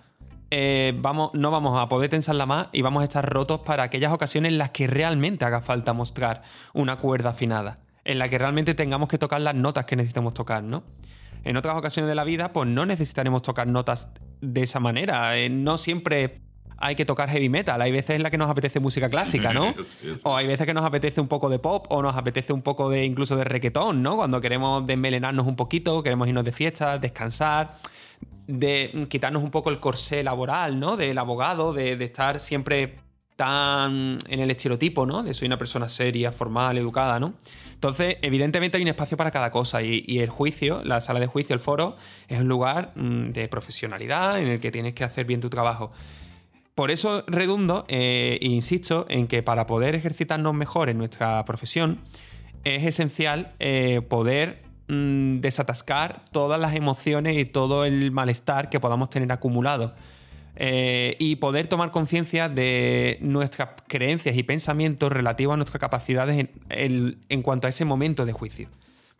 [0.51, 4.13] eh, vamos, no vamos a poder tensarla más y vamos a estar rotos para aquellas
[4.13, 8.73] ocasiones en las que realmente haga falta mostrar una cuerda afinada en la que realmente
[8.73, 10.85] tengamos que tocar las notas que necesitamos tocar, ¿no?
[11.43, 14.07] En otras ocasiones de la vida, pues no necesitaremos tocar notas
[14.39, 15.37] de esa manera.
[15.37, 16.35] Eh, no siempre
[16.77, 19.73] hay que tocar heavy metal, hay veces en las que nos apetece música clásica, ¿no?
[19.83, 20.21] Sí, sí.
[20.23, 22.89] O hay veces que nos apetece un poco de pop o nos apetece un poco
[22.89, 24.15] de incluso de reggaetón, ¿no?
[24.15, 27.71] Cuando queremos desmelenarnos un poquito, queremos irnos de fiesta, descansar,
[28.47, 30.97] de quitarnos un poco el corsé laboral, ¿no?
[30.97, 32.95] Del abogado, de, de estar siempre
[33.35, 35.23] tan en el estereotipo, ¿no?
[35.23, 37.33] De soy una persona seria, formal, educada, ¿no?
[37.73, 41.27] Entonces, evidentemente hay un espacio para cada cosa y, y el juicio, la sala de
[41.27, 45.25] juicio, el foro, es un lugar mm, de profesionalidad en el que tienes que hacer
[45.25, 45.91] bien tu trabajo.
[46.75, 51.99] Por eso redundo e insisto en que para poder ejercitarnos mejor en nuestra profesión
[52.63, 59.09] es esencial eh, poder mm, desatascar todas las emociones y todo el malestar que podamos
[59.09, 59.93] tener acumulado.
[60.55, 67.17] Eh, y poder tomar conciencia de nuestras creencias y pensamientos relativos a nuestras capacidades en-
[67.27, 68.69] en cuanto a ese momento de juicio.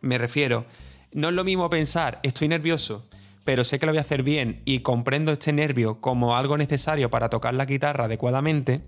[0.00, 0.64] Me refiero,
[1.12, 3.08] no es lo mismo pensar, estoy nervioso,
[3.44, 7.10] pero sé que lo voy a hacer bien y comprendo este nervio como algo necesario
[7.10, 8.82] para tocar la guitarra adecuadamente,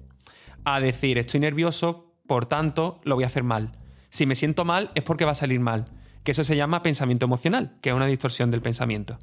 [0.64, 3.72] a decir, estoy nervioso, por tanto, lo voy a hacer mal.
[4.08, 5.90] Si me siento mal es porque va a salir mal,
[6.24, 9.18] que eso se llama pensamiento emocional, que es una distorsión del pensamiento.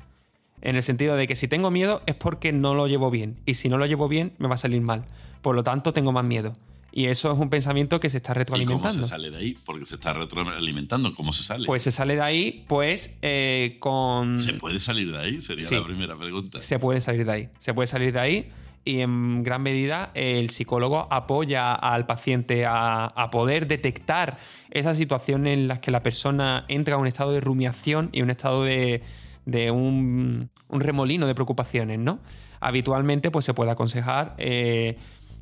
[0.61, 3.41] En el sentido de que si tengo miedo es porque no lo llevo bien.
[3.45, 5.03] Y si no lo llevo bien, me va a salir mal.
[5.41, 6.53] Por lo tanto, tengo más miedo.
[6.95, 9.01] Y eso es un pensamiento que se está ¿Y cómo retroalimentando.
[9.03, 9.57] se sale de ahí?
[9.65, 11.15] Porque se está retroalimentando.
[11.15, 11.65] ¿Cómo se sale?
[11.65, 14.37] Pues se sale de ahí, pues, eh, con.
[14.39, 15.41] ¿Se puede salir de ahí?
[15.41, 15.73] Sería Sí.
[15.75, 16.61] la primera pregunta.
[16.61, 17.49] Se puede salir de ahí.
[17.57, 18.45] Se puede salir de ahí.
[18.85, 24.37] Y en gran medida el psicólogo apoya al paciente a, a poder detectar
[24.69, 28.29] esas situaciones en las que la persona entra a un estado de rumiación y un
[28.29, 29.01] estado de,
[29.45, 32.19] de un, un remolino de preocupaciones, ¿no?
[32.59, 34.97] Habitualmente, pues se puede aconsejar eh,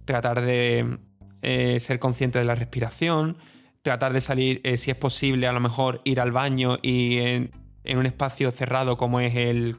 [0.06, 0.98] tratar de
[1.42, 3.38] eh, ser consciente de la respiración,
[3.82, 7.52] tratar de salir, eh, si es posible, a lo mejor ir al baño y en,
[7.96, 9.76] un espacio cerrado como es el,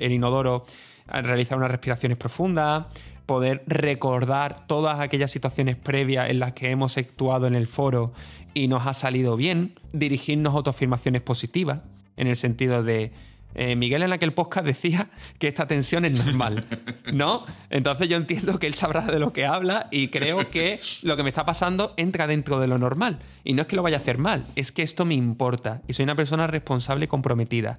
[0.00, 0.64] inodoro,
[1.06, 2.86] realizar unas respiraciones profundas,
[3.26, 8.12] poder recordar todas aquellas situaciones previas en las que hemos actuado en el foro
[8.54, 11.82] y nos ha salido bien, dirigirnos a autoafirmaciones positivas,
[12.16, 13.12] en el sentido de...
[13.54, 16.66] eh, Miguel en aquel podcast decía que esta tensión es normal,
[17.12, 17.44] ¿no?
[17.70, 21.22] Entonces yo entiendo que él sabrá de lo que habla y creo que lo que
[21.22, 23.20] me está pasando entra dentro de lo normal.
[23.44, 25.92] Y no es que lo vaya a hacer mal, es que esto me importa y
[25.92, 27.78] soy una persona responsable y comprometida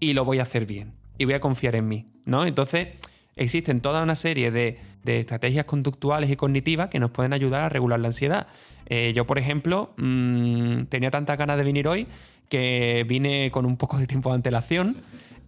[0.00, 2.46] y lo voy a hacer bien y voy a confiar en mí, ¿no?
[2.46, 2.88] Entonces
[3.38, 7.68] existen toda una serie de, de estrategias conductuales y cognitivas que nos pueden ayudar a
[7.68, 8.46] regular la ansiedad.
[8.86, 12.06] Eh, yo, por ejemplo, mm, tenía tantas ganas de venir hoy
[12.48, 14.96] que vine con un poco de tiempo de antelación.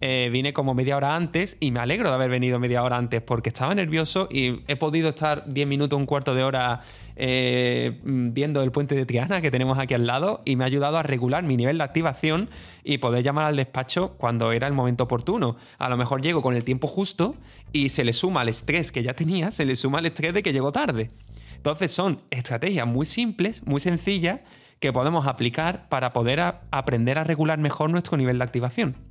[0.03, 3.21] Eh, vine como media hora antes y me alegro de haber venido media hora antes
[3.21, 6.81] porque estaba nervioso y he podido estar 10 minutos, un cuarto de hora
[7.15, 10.97] eh, viendo el puente de Triana que tenemos aquí al lado y me ha ayudado
[10.97, 12.49] a regular mi nivel de activación
[12.83, 15.55] y poder llamar al despacho cuando era el momento oportuno.
[15.77, 17.35] A lo mejor llego con el tiempo justo
[17.71, 20.41] y se le suma al estrés que ya tenía, se le suma el estrés de
[20.41, 21.11] que llego tarde.
[21.57, 24.41] Entonces son estrategias muy simples, muy sencillas,
[24.79, 26.39] que podemos aplicar para poder
[26.71, 29.10] aprender a regular mejor nuestro nivel de activación.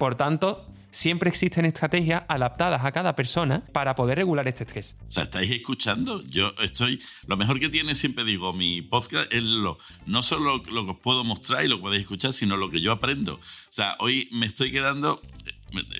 [0.00, 4.96] Por tanto, siempre existen estrategias adaptadas a cada persona para poder regular este estrés.
[5.06, 6.24] O sea, ¿estáis escuchando?
[6.24, 7.02] Yo estoy.
[7.26, 10.96] Lo mejor que tiene, siempre digo, mi podcast es lo, no solo lo que os
[11.00, 13.34] puedo mostrar y lo que podéis escuchar, sino lo que yo aprendo.
[13.34, 15.20] O sea, hoy me estoy quedando.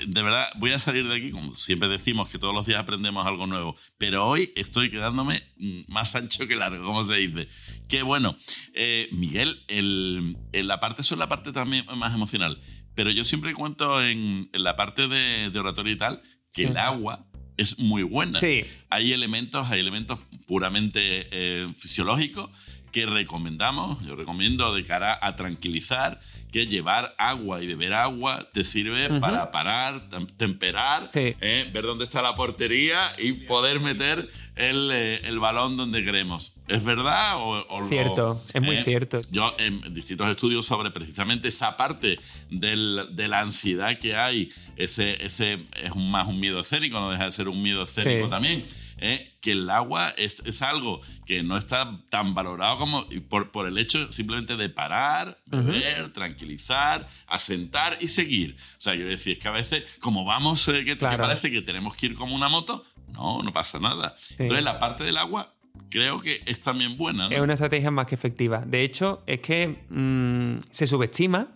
[0.06, 3.24] De verdad, voy a salir de aquí, como siempre decimos que todos los días aprendemos
[3.26, 5.42] algo nuevo, pero hoy estoy quedándome
[5.88, 7.48] más ancho que largo, como se dice.
[7.86, 8.34] Qué bueno.
[8.72, 12.60] Eh, Miguel, el, en la parte, eso es la parte también más emocional,
[13.00, 16.68] pero yo siempre cuento en, en la parte de, de oratoria y tal, que Sí.
[16.68, 21.00] el agua es muy buena Sí, hay elementos, hay elementos puramente
[21.32, 22.50] eh, fisiológicos
[22.92, 26.20] que recomendamos, yo recomiendo de cara a tranquilizar,
[26.52, 29.20] que llevar agua y beber agua te sirve Ujú.
[29.20, 31.36] para parar, tem- temperar, Sí.
[31.40, 36.52] eh, ver dónde está la portería y poder meter el, eh, el balón donde queremos.
[36.66, 37.36] ¿Es verdad?
[37.36, 39.20] O, o- cierto, o- es muy eh, cierto.
[39.30, 42.18] yo en distintos estudios sobre precisamente esa parte
[42.50, 47.10] del- de la ansiedad que hay, ese, ese es un- más un miedo escénico, no
[47.10, 48.30] deja de ser un miedo escénico Sí.
[48.30, 48.64] también,
[49.00, 49.32] ¿eh?
[49.40, 53.78] que el agua es, es algo que no está tan valorado como por, por el
[53.78, 58.56] hecho simplemente de parar, beber, tranquilizar, asentar y seguir.
[58.78, 61.96] O sea, quiero decir, es que a veces, como vamos, eh, que, parece que tenemos
[61.96, 64.14] que ir como una moto, no, no pasa nada.
[64.38, 65.54] Entonces, la parte del agua
[65.88, 67.28] creo que es también buena.
[67.28, 67.34] ¿no?
[67.34, 68.62] Es una estrategia más que efectiva.
[68.66, 71.48] De hecho, es que mm, se subestima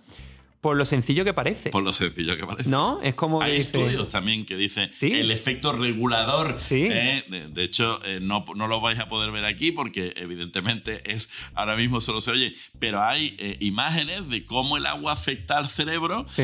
[0.64, 1.68] por lo sencillo que parece.
[1.68, 2.70] Por lo sencillo que parece.
[2.70, 2.98] ¿No?
[3.02, 5.12] Es como Hay dice- estudios también que dicen Sí.
[5.12, 6.58] el efecto regulador.
[6.58, 6.88] Sí.
[6.90, 7.22] ¿eh?
[7.28, 11.28] De, de hecho, eh, no, no lo vais a poder ver aquí porque evidentemente es
[11.54, 15.68] ahora mismo solo se oye, pero hay eh, imágenes de cómo el agua afecta al
[15.68, 16.42] cerebro Sí.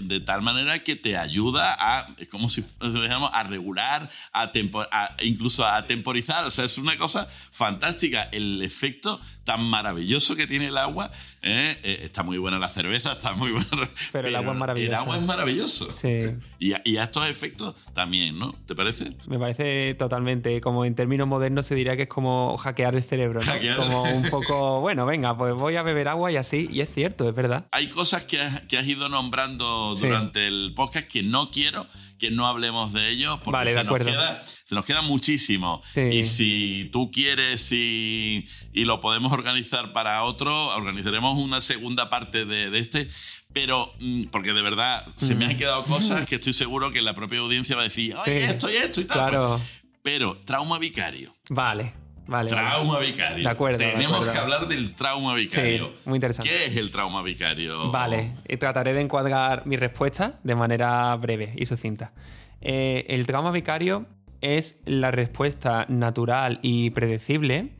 [0.00, 4.86] de tal manera que te ayuda a, es como si dijéramos, a regular, a, tempo-
[4.92, 6.44] a- incluso a temporizar.
[6.44, 8.28] O sea, es una cosa fantástica.
[8.30, 11.10] El efecto tan maravilloso que tiene el agua.
[11.42, 13.52] está muy buena la cerveza, está muy
[14.12, 14.92] Pero el agua es maravillosa.
[14.94, 15.92] El agua es maravilloso.
[15.92, 16.24] Sí.
[16.58, 18.54] Y a, y a estos efectos también, ¿no?
[18.66, 19.12] ¿Te parece?
[19.26, 23.40] Me parece totalmente, como en términos modernos se diría que es como hackear el cerebro,
[23.40, 23.46] ¿no?
[23.46, 23.76] Hackear.
[23.76, 27.28] Como un poco, bueno, venga, pues voy a beber agua y así, y es cierto,
[27.28, 27.66] es verdad.
[27.72, 30.06] Hay cosas que has, que has ido nombrando Sí.
[30.06, 31.86] durante el podcast que no quiero
[32.18, 35.82] que no hablemos de ellos porque Vale, se, de nos queda, se nos queda muchísimo.
[35.92, 36.00] Sí.
[36.00, 42.46] Y si tú quieres y, y lo podemos organizar para otro, organizaremos una segunda parte
[42.46, 43.10] de, de este.
[43.56, 45.48] Pero, mm, porque de verdad, se me Mm.
[45.48, 48.44] han quedado cosas que estoy seguro que la propia audiencia va a decir, oye, Sí.
[48.52, 49.30] esto y esto y tal.
[49.30, 49.60] Claro,
[50.02, 51.32] Pero, trauma vicario.
[51.48, 51.94] vale,
[52.26, 52.50] vale.
[52.50, 52.50] vale.
[52.50, 53.42] Trauma vicario.
[53.42, 54.32] De acuerdo, de Tenemos acuerdo.
[54.34, 55.90] que hablar del trauma vicario.
[56.04, 56.50] muy interesante.
[56.50, 57.90] ¿Qué es el trauma vicario?
[57.90, 62.12] Vale, y trataré de encuadrar mi respuesta de manera breve y sucinta.
[62.60, 64.04] Eh, el trauma vicario
[64.42, 67.70] es la respuesta natural y predecible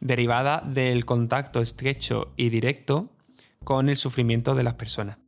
[0.00, 3.08] derivada del contacto estrecho y directo
[3.70, 5.18] con el sufrimiento de las personas.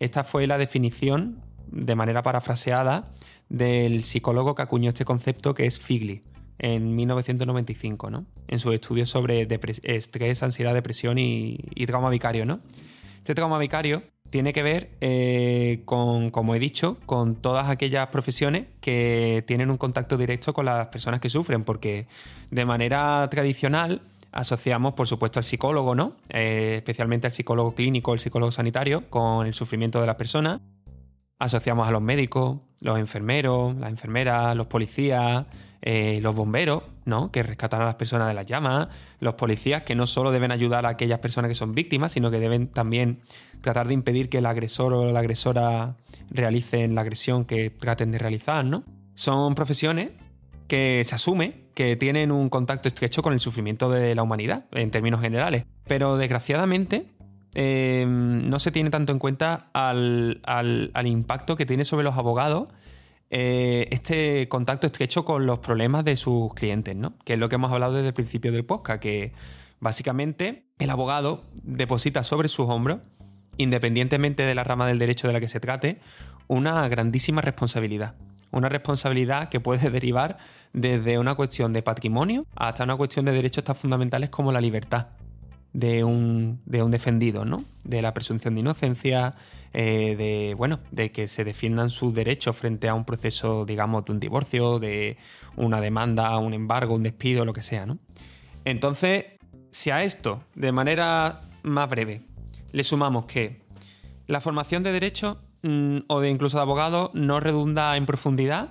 [0.00, 3.12] Esta fue la definición, de manera parafraseada,
[3.48, 6.24] del psicólogo que acuñó este concepto que es Figli
[6.58, 8.26] en 1995, ¿no?
[8.48, 9.46] En su estudio sobre
[9.84, 12.58] estrés, ansiedad, depresión y, y trauma vicario, ¿no?
[13.18, 18.66] Este trauma vicario tiene que ver eh, con, como he dicho, con todas aquellas profesiones
[18.80, 22.08] que tienen un contacto directo con las personas que sufren, porque
[22.50, 26.16] de manera tradicional asociamos, por supuesto, al psicólogo, ¿no?
[26.28, 30.60] Eh, especialmente al psicólogo clínico, el psicólogo sanitario, con el sufrimiento de las personas.
[31.38, 35.46] Asociamos a los médicos, los enfermeros, las enfermeras, los policías,
[35.80, 37.30] eh, los bomberos, ¿no?
[37.30, 38.88] Que rescatan a las personas de las llamas,
[39.20, 42.40] los policías que no solo deben ayudar a aquellas personas que son víctimas, sino que
[42.40, 43.20] deben también
[43.60, 45.96] tratar de impedir que el agresor o la agresora
[46.30, 48.82] realicen la agresión que traten de realizar, ¿no?
[49.14, 50.10] Son profesiones
[50.68, 54.90] que se asume que tienen un contacto estrecho con el sufrimiento de la humanidad, en
[54.90, 55.64] términos generales.
[55.86, 57.06] Pero desgraciadamente
[57.54, 62.16] eh, no se tiene tanto en cuenta al, al- al impacto que tiene sobre los
[62.16, 62.68] abogados
[63.30, 67.14] eh, este contacto estrecho con los problemas de sus clientes, ¿no?
[67.24, 69.32] Que es lo que hemos hablado desde el principio del podcast, que
[69.80, 72.98] básicamente el abogado deposita sobre sus hombros,
[73.56, 75.98] independientemente de la rama del derecho de la que se trate,
[76.46, 78.14] una grandísima responsabilidad.
[78.50, 80.38] Una responsabilidad que puede derivar
[80.72, 85.08] desde una cuestión de patrimonio hasta una cuestión de derechos tan fundamentales como la libertad
[85.72, 87.64] de un, de un defendido, ¿no?
[87.84, 89.34] De la presunción de inocencia,
[89.72, 94.12] eh, de, bueno, de que se defiendan sus derechos frente a un proceso, digamos, de
[94.12, 95.18] un divorcio, de
[95.56, 97.98] una demanda, un embargo, un despido, lo que sea, ¿no?
[98.64, 99.26] Entonces,
[99.70, 102.22] si a esto, de manera más breve,
[102.72, 103.62] le sumamos que
[104.26, 108.68] la formación de derecho mm, o de incluso de abogado no redunda en profundidad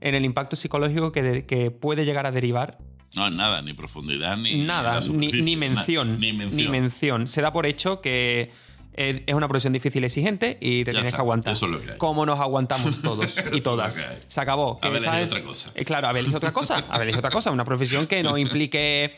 [0.00, 2.78] en el impacto psicológico que, de- que puede llegar a derivar
[3.16, 4.64] No, nada, ni profundidad, ni.
[4.64, 6.18] Nada, ni, na- mención.
[6.20, 6.56] ni mención.
[6.56, 7.26] Ni mención.
[7.28, 8.50] Se da por hecho que
[8.96, 11.52] es es una profesión difícil y exigente y te Ya tienes está, que aguantar.
[11.54, 11.98] eso es lo que hay.
[11.98, 14.04] Como nos aguantamos todos y es todas.
[14.28, 14.78] Se acabó.
[14.82, 15.70] Elegido es- otra cosa.
[15.74, 16.76] Eh, claro, haber elegido otra cosa.
[16.90, 17.50] Haber elegido otra cosa.
[17.50, 19.16] Una profesión que no implique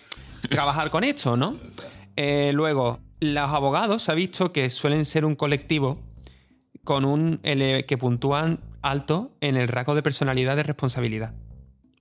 [0.48, 1.56] trabajar con esto, ¿no?
[2.16, 5.98] Eh, luego, los abogados se ha visto que suelen ser un colectivo
[6.86, 11.34] con un que puntúan alto en el rasgo de personalidad de responsabilidad.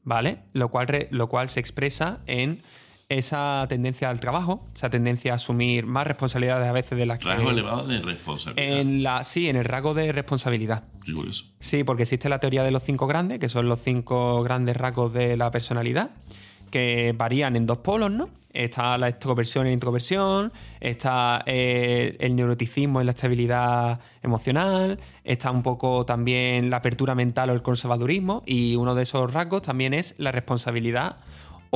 [0.04, 0.43] ¿Vale?
[0.54, 2.62] Lo cual, lo cual se expresa en
[3.10, 7.26] esa tendencia al trabajo, esa tendencia a asumir más responsabilidades a veces de las que.
[7.26, 8.80] Rasgo elevado de responsabilidad.
[8.80, 10.84] en la, sí, en el rasgo de responsabilidad.
[11.60, 15.12] Sí, porque existe la teoría de los cinco grandes, que son los cinco grandes rasgos
[15.12, 16.12] de la personalidad,
[16.69, 18.30] que varían en dos polos, ¿no?
[18.54, 25.62] Está la extroversión la introversión, está eh, el neuroticismo y la estabilidad emocional, está un
[25.62, 30.15] poco también la apertura mental o el conservadurismo, y uno de esos rasgos también es
[30.17, 31.17] la responsabilidad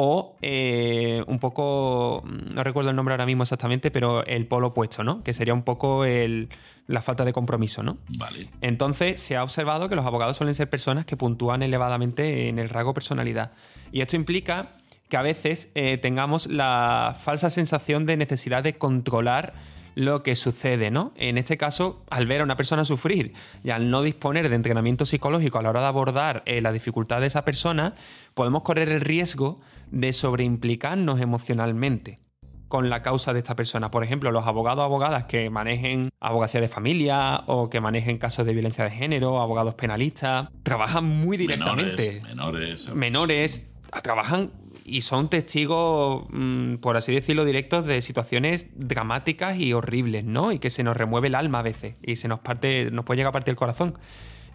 [0.02, 4.68] o eh, un poco, mm, no recuerdo el nombre ahora mismo exactamente, pero el polo
[4.68, 5.22] opuesto, ¿no?
[5.24, 6.48] Que sería un poco el-
[6.88, 7.98] la falta de compromiso, ¿no?
[8.18, 8.50] Vale.
[8.62, 12.70] Entonces se ha observado que los abogados suelen ser personas que puntúan elevadamente en el
[12.70, 13.52] rasgo personalidad.
[13.92, 14.70] Y esto implica
[15.10, 19.54] que a veces eh, tengamos la falsa sensación de necesidad de controlar
[19.96, 21.12] lo que sucede, ¿no?
[21.18, 23.34] En este caso, al ver a una persona sufrir
[23.66, 27.20] y al no disponer de entrenamiento psicológico a la hora de abordar eh, la dificultad
[27.20, 27.96] de esa persona,
[28.34, 29.60] podemos correr el riesgo
[29.92, 32.20] de sobreimplicarnos emocionalmente.
[32.68, 33.90] con la causa de esta persona.
[33.90, 38.46] Por ejemplo, los abogados o abogadas que manejen abogacía de familia o que manejen casos
[38.46, 42.22] de violencia de género, abogados penalistas, trabajan muy directamente.
[42.22, 42.92] Menores.
[42.92, 42.94] Menores.
[42.94, 43.72] Menores,
[44.04, 44.52] trabajan
[44.86, 50.52] y son testigos, mm, por así decirlo, directos de situaciones dramáticas y horribles, ¿no?
[50.52, 53.18] Y que se nos remueve el alma a veces y se nos parte, nos puede
[53.18, 53.98] llegar a partir el corazón.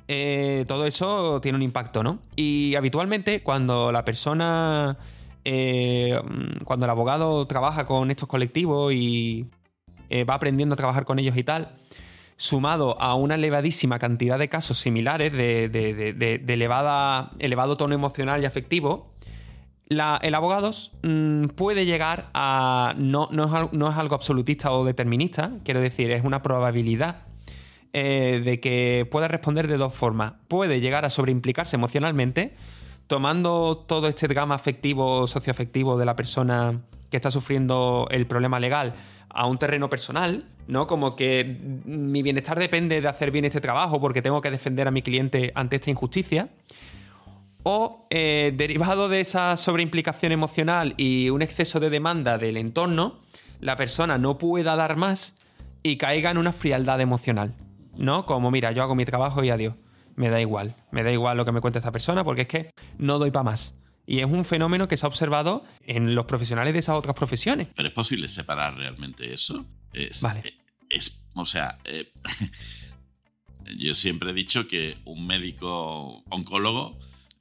[0.06, 2.18] Eh, todo eso tiene un impacto, ¿no?
[2.36, 4.98] Y habitualmente cuando la persona,
[5.44, 6.20] eh,
[6.64, 9.46] cuando el abogado trabaja con estos colectivos y
[10.08, 11.68] eh, va aprendiendo a trabajar con ellos y tal,
[12.36, 19.10] sumado a una elevadísima cantidad de casos similares de, elevada, elevado tono emocional y afectivo,
[19.88, 20.70] el abogado
[21.02, 22.94] mm, puede llegar a.
[22.96, 27.22] No, no, es, algo absolutista o determinista, quiero decir, es una probabilidad
[27.92, 30.34] eh, de que pueda responder de dos formas.
[30.48, 32.56] Puede llegar a sobreimplicarse emocionalmente,
[33.06, 38.94] tomando todo este gama afectivo, socioafectivo de la persona que está sufriendo el problema legal
[39.28, 40.86] a un terreno personal, ¿no?
[40.86, 41.44] Como que
[41.84, 45.52] mi bienestar depende de hacer bien este trabajo porque tengo que defender a mi cliente
[45.54, 46.48] ante esta injusticia
[47.64, 53.20] o eh, derivado de esa sobreimplicación emocional y un exceso de demanda del entorno,
[53.58, 55.36] la persona no pueda dar más
[55.82, 57.54] y caiga en una frialdad emocional,
[57.96, 58.26] ¿no?
[58.26, 59.74] Como, mira, yo hago mi trabajo y adiós.
[60.16, 62.70] Me da igual, me da igual lo que me cuente esta persona porque es que
[62.98, 63.80] no doy para más.
[64.06, 67.68] Y es un fenómeno que se ha observado en los profesionales de esas otras profesiones.
[67.74, 69.66] Pero es posible separar realmente eso.
[70.20, 70.40] vale.
[70.44, 70.54] Eh,
[70.90, 72.12] es, o sea, eh,
[73.76, 76.98] yo siempre he dicho que un médico oncólogo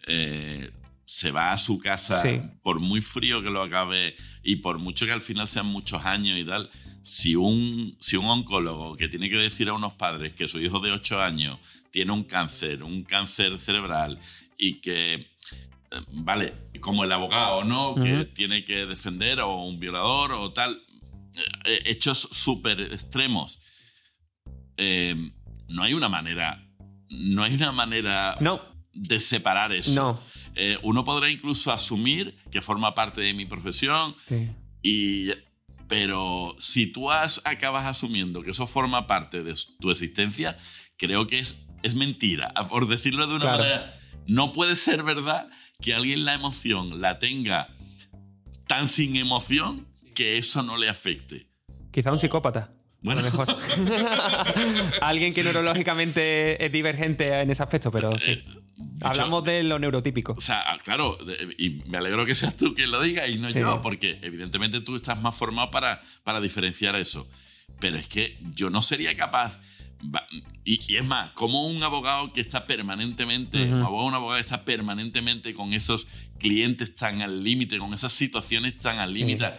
[0.08, 0.72] eh,
[1.06, 2.22] se va a su casa,
[2.62, 6.40] por muy frío que lo acabe y por mucho que al final sean muchos años
[6.40, 6.72] y tal,
[7.04, 10.80] si un, si un oncólogo que tiene que decir a unos padres que su hijo
[10.80, 11.60] de 8 años
[11.92, 14.20] tiene un cáncer, un cáncer cerebral
[14.58, 15.28] y que, eh,
[16.12, 17.96] vale, como el abogado, ¿no?
[17.96, 20.82] Que tiene que defender o un violador o tal,
[21.66, 23.60] eh, hechos súper extremos,
[24.78, 26.68] no hay una manera,
[27.10, 28.36] no hay una manera...
[28.40, 29.96] No de separar eso.
[29.96, 30.20] No.
[30.56, 34.16] Eh, uno podrá incluso asumir que forma parte de mi profesión,
[34.82, 35.32] y,
[35.94, 40.58] pero si tú has, acabas asumiendo que eso forma parte de tu existencia,
[40.98, 42.52] creo que es, es mentira.
[42.68, 43.94] Por decirlo de una manera,
[44.26, 47.68] no puede ser verdad que alguien la emoción la tenga
[48.66, 51.46] tan sin emoción que eso no le afecte.
[51.92, 52.72] Quizá un psicópata.
[53.04, 53.48] Bueno, mejor.
[55.02, 58.44] Alguien que neurológicamente es divergente en ese aspecto, pero sí.
[59.04, 60.34] Hablamos de lo neurotípico.
[60.34, 61.18] O sea, ah, claro,
[61.58, 64.96] y me alegro que seas tú quien lo diga y no yo, porque evidentemente tú
[64.96, 67.28] estás más formado para, para diferenciar eso.
[67.80, 69.60] Pero es que yo no sería capaz.
[70.66, 74.66] Y, es más, como un abogado que está permanentemente, un abogado un abogado que está
[74.66, 76.08] permanentemente con esos
[76.40, 79.54] clientes tan al límite, con esas situaciones tan al límite.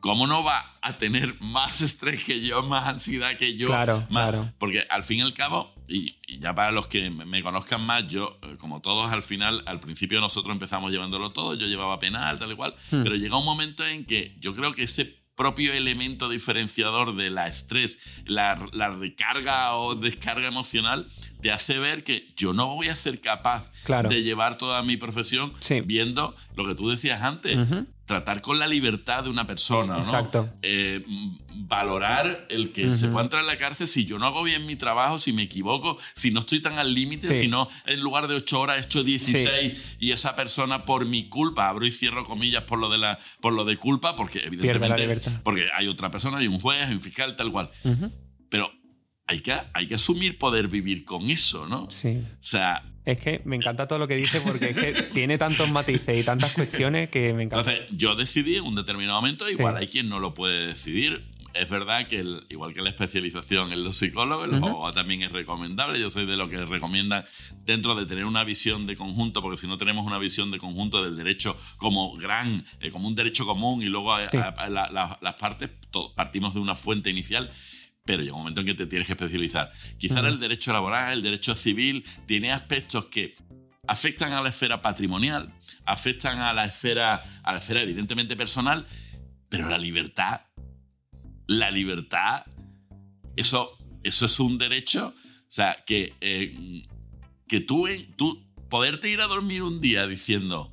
[0.00, 3.68] ¿cómo no va a tener más estrés que yo, más ansiedad que yo?
[3.68, 4.52] Claro, claro.
[4.58, 8.38] Porque al fin y al cabo, y, ya para los que me conozcan más, yo,
[8.42, 12.52] eh, como todos, al final, al principio nosotros empezamos llevándolo todo, yo llevaba penal, tal
[12.52, 13.02] y cual, hmm.
[13.02, 17.46] pero llega un momento en que yo creo que ese propio elemento diferenciador de la
[17.46, 21.06] estrés, la, la, recarga o descarga emocional,
[21.40, 25.54] te hace ver que yo no voy a ser capaz de llevar toda mi profesión
[25.86, 27.56] viendo lo que tú decías antes
[28.10, 30.00] tratar con la libertad de una persona, ¿no?
[30.00, 30.50] Exacto.
[30.62, 31.04] Eh,
[31.54, 34.74] valorar el que se pueda entrar en la cárcel si yo no hago bien mi
[34.74, 38.34] trabajo, si me equivoco, si no estoy tan al límite, si no en lugar de
[38.34, 42.64] 8 horas he hecho 16 y esa persona por mi culpa, abro y cierro comillas
[42.64, 46.48] por lo de la por lo de culpa, porque evidentemente porque hay otra persona, hay
[46.48, 47.70] un juez, hay un fiscal, tal cual.
[48.48, 48.72] Pero
[49.28, 51.88] hay que, hay que asumir poder vivir con eso, ¿no?
[51.92, 52.20] Sí.
[52.20, 55.70] O sea, es que me encanta todo lo que dice porque es que tiene tantos
[55.70, 57.70] matices y tantas cuestiones que me encanta.
[57.70, 61.24] Entonces, yo decidí en un determinado momento, igual hay quien no lo puede decidir.
[61.52, 65.98] Es verdad que, igual que la especialización en los psicólogos, el también es recomendable.
[65.98, 67.26] Yo soy de lo que recomienda
[67.64, 71.02] dentro de tener una visión de conjunto, porque si no tenemos una visión de conjunto
[71.02, 75.70] del derecho como gran, eh, como un derecho común y luego las partes,
[76.14, 77.50] partimos de una fuente inicial
[78.04, 79.72] pero llega un momento en que te tienes que especializar.
[79.98, 83.36] Quizás el derecho laboral, el derecho civil, tiene aspectos que
[83.86, 85.52] afectan a la esfera patrimonial,
[85.84, 88.86] afectan a la esfera, a la esfera evidentemente personal,
[89.48, 90.42] pero la libertad,
[91.46, 92.44] la libertad,
[93.36, 96.86] eso, eso es un derecho, o sea, que, eh,
[97.48, 100.72] que tú, tú, poderte ir a dormir un día diciendo,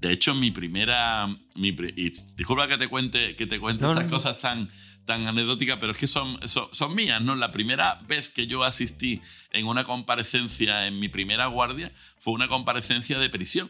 [0.00, 4.40] de hecho, mi primera, mi, y disculpa que te cuente, que te cuente estas cosas
[4.40, 4.68] tan
[5.10, 7.34] tan anecdótica, pero es que son, son, mías, ¿no?
[7.34, 11.90] La primera vez que yo asistí en una comparecencia en mi primera guardia
[12.20, 13.68] fue una comparecencia de prisión.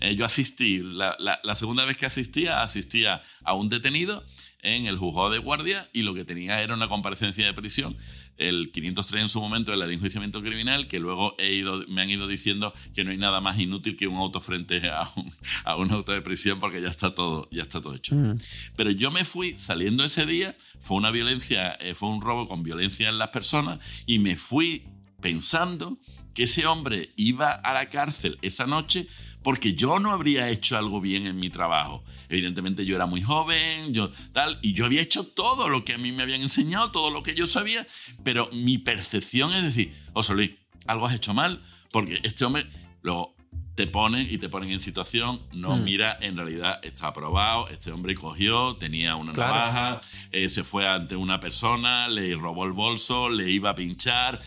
[0.00, 4.24] Eh, yo asistí, la, la, segunda vez que asistía, asistía a un detenido
[4.62, 7.96] en el juzgado de guardia y lo que tenía era una comparecencia de prisión
[8.38, 12.26] el 503 en su momento del enjuiciamiento criminal, que luego he ido, me han ido
[12.26, 15.32] diciendo que no hay nada más inútil que un auto frente a un,
[15.64, 18.14] a un auto de prisión porque ya está todo, ya está todo hecho.
[18.14, 18.38] Mm.
[18.76, 22.62] Pero yo me fui saliendo ese día, fue una violencia, eh, fue un robo con
[22.62, 24.86] violencia en las personas y me fui
[25.20, 25.98] pensando
[26.38, 29.08] que ese hombre iba a la cárcel esa noche
[29.42, 32.04] porque yo no habría hecho algo bien en mi trabajo.
[32.28, 35.98] Evidentemente yo era muy joven, yo tal, y yo había hecho todo lo que a
[35.98, 37.88] mí me habían enseñado, todo lo que yo sabía,
[38.22, 40.52] pero mi percepción es decir, José Luis,
[40.86, 41.60] algo has hecho mal,
[41.90, 42.70] porque este hombre
[43.02, 43.34] lo
[43.74, 45.82] te pone y te ponen en situación, no hmm.
[45.82, 51.16] mira, en realidad está aprobado, este hombre cogió, tenía una navaja, eh, se fue ante
[51.16, 54.40] una persona, le robó el bolso, le iba a pinchar,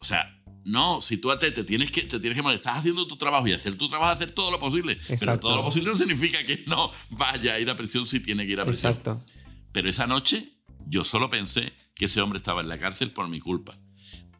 [0.00, 3.46] o sea, no, si tú te, tienes que, te tienes que estás haciendo tu trabajo
[3.46, 4.98] y hacer tu trabajo, hacer todo lo posible.
[5.18, 8.46] Pero todo lo posible no significa que no vaya a ir a prisión si tiene
[8.46, 8.92] que ir a prisión.
[8.92, 9.24] Exacto.
[9.72, 13.40] Pero esa noche yo solo pensé que ese hombre estaba en la cárcel por mi
[13.40, 13.78] culpa.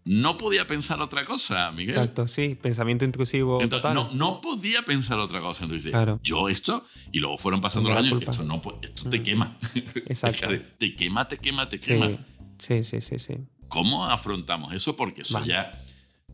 [0.04, 1.96] No podía pensar otra cosa, Miguel.
[1.96, 3.58] Exacto, sí, pensamiento intrusivo.
[3.68, 3.94] total.
[3.94, 5.64] No, no podía pensar otra cosa.
[5.64, 6.18] Entonces, claro.
[6.22, 9.22] yo esto, y luego fueron pasando los años, esto, no, esto te mm.
[9.22, 9.58] quema.
[10.06, 10.48] Exacto.
[10.78, 12.24] te quema, te quema, te quema.
[12.58, 13.34] Sí, sí, sí, sí.
[13.68, 14.96] ¿Cómo afrontamos eso?
[14.96, 15.78] Porque eso ya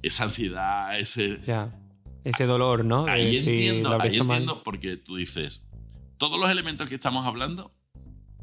[0.06, 1.40] esa ansiedad, ese...
[1.46, 1.80] Ya.
[2.24, 3.06] Ese dolor, ¿no?
[3.06, 5.66] ahí entiendo, ahí entiendo porque tú dices,
[6.16, 7.74] todos los elementos que estamos hablando,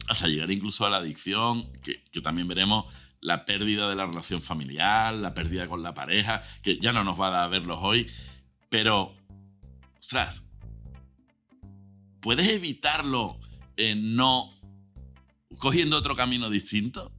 [0.08, 2.86] hasta llegar incluso a la adicción, que, que también veremos
[3.22, 7.20] la pérdida de la relación familiar, la pérdida con la pareja, que ya no nos
[7.20, 8.08] va a dar a verlos hoy,
[8.70, 9.16] pero,
[10.00, 10.44] ostras,
[12.22, 13.40] ¿puedes evitarlo
[13.96, 14.54] no
[15.58, 17.12] cogiendo otro camino distinto?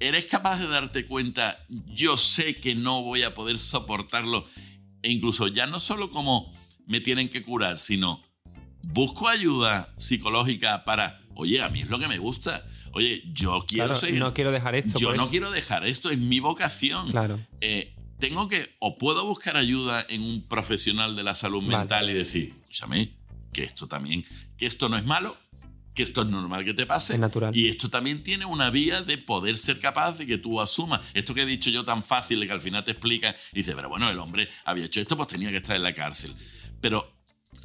[0.00, 4.46] ¿Eres capaz de darte cuenta, yo sé que no voy a poder soportarlo?
[5.02, 6.52] E incluso ya no solo como
[6.86, 8.22] me tienen que curar, sino
[8.82, 12.64] busco ayuda psicológica para, oye, a mí es lo que me gusta.
[12.92, 14.20] Oye, yo quiero seguir.
[14.20, 14.98] No quiero dejar esto.
[14.98, 17.10] Yo no quiero dejar esto, es mi vocación.
[17.10, 17.38] Claro.
[17.60, 22.14] Eh, tengo que, o puedo buscar ayuda en un profesional de la salud mental y
[22.14, 23.14] decir, escúchame,
[23.52, 24.24] que esto también,
[24.56, 25.36] que esto no es malo,
[25.98, 27.14] que esto es normal que te pase.
[27.14, 27.56] Es natural.
[27.56, 31.00] Y esto también tiene una vía de poder ser capaz de que tú asumas.
[31.12, 33.74] Esto que he dicho yo tan fácil, de que al final te explica y dices,
[33.74, 36.36] pero bueno, el hombre había hecho esto, pues tenía que estar en la cárcel.
[36.80, 37.16] Pero,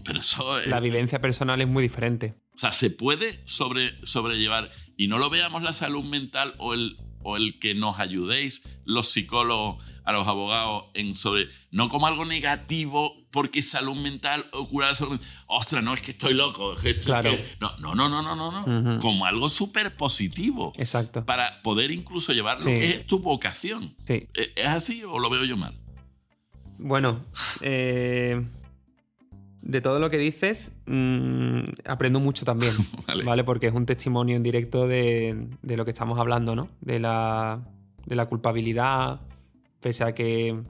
[0.04, 0.60] pero eso.
[0.62, 2.34] La vivencia personal es muy diferente.
[2.56, 6.98] O sea, se puede sobre, sobrellevar y no lo veamos la salud mental o el,
[7.24, 12.26] o el que nos ayudéis los psicólogos a los abogados en sobre no como algo
[12.26, 17.38] negativo porque salud mental o curar salud ostras no es que estoy loco claro.
[17.60, 19.00] no, no no no no no no.
[19.00, 21.26] Como algo súper positivo exacto.
[21.26, 23.96] Para poder incluso llevar lo que es tu vocación.
[23.98, 24.28] Sí.
[24.34, 25.80] ¿E-, ¿es así o lo veo yo mal?
[26.78, 27.26] bueno
[27.62, 28.42] eh,
[29.64, 32.74] de todo lo que dices mm, aprendo mucho también
[33.26, 33.44] vale.
[33.44, 37.62] porque es un testimonio en directo de, de lo que estamos hablando no de la
[38.06, 39.22] de la culpabilidad
[39.84, 40.64] pese a que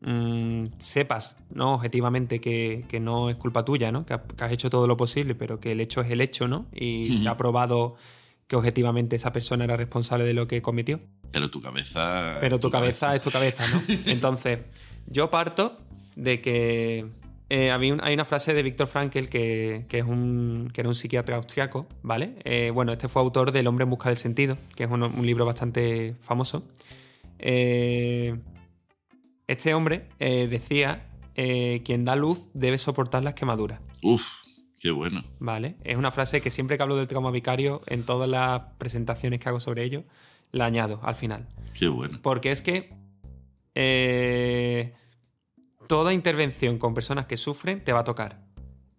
[0.00, 1.74] mm, sepas, ¿no?
[1.74, 4.06] Objetivamente que, no es culpa tuya, ¿no?
[4.06, 6.66] Que, has hecho todo lo posible, pero que el hecho es el hecho, ¿no?
[6.72, 7.96] Y se ha probado
[8.46, 11.00] que objetivamente esa persona era responsable de lo que cometió.
[11.32, 12.36] Pero tu cabeza.
[12.40, 13.82] Pero tu, cabeza, es tu cabeza, ¿no?
[14.06, 14.60] Entonces,
[15.06, 15.78] yo parto
[16.14, 17.06] de que.
[17.50, 21.88] Eh, hay una frase de Víctor Frankl que, es un, que era un psiquiatra austriaco,
[22.02, 22.36] ¿vale?
[22.44, 25.26] Eh, bueno, este fue autor del Hombre en busca del sentido, que es un, un
[25.26, 26.66] libro bastante famoso.
[27.38, 28.38] Eh,
[29.46, 33.80] este hombre eh, decía, quien da luz debe soportar las quemaduras.
[34.02, 34.26] Uf,
[34.78, 35.24] qué bueno.
[35.38, 39.40] Vale, es una frase que siempre que hablo del trauma vicario, en todas las presentaciones
[39.40, 40.04] que hago sobre ello,
[40.50, 41.48] la añado al final.
[41.72, 42.18] Qué bueno.
[42.22, 42.92] Porque es que
[45.88, 48.40] toda intervención con personas que sufren te va a tocar.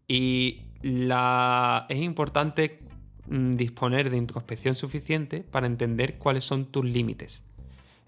[0.07, 2.81] Y la, es importante
[3.27, 7.43] mm, disponer de introspección suficiente para entender cuáles son tus límites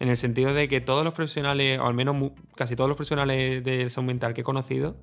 [0.01, 3.63] en el sentido de que todos los profesionales, o al menos casi todos los profesionales
[3.63, 4.95] de salud mental que he conocido,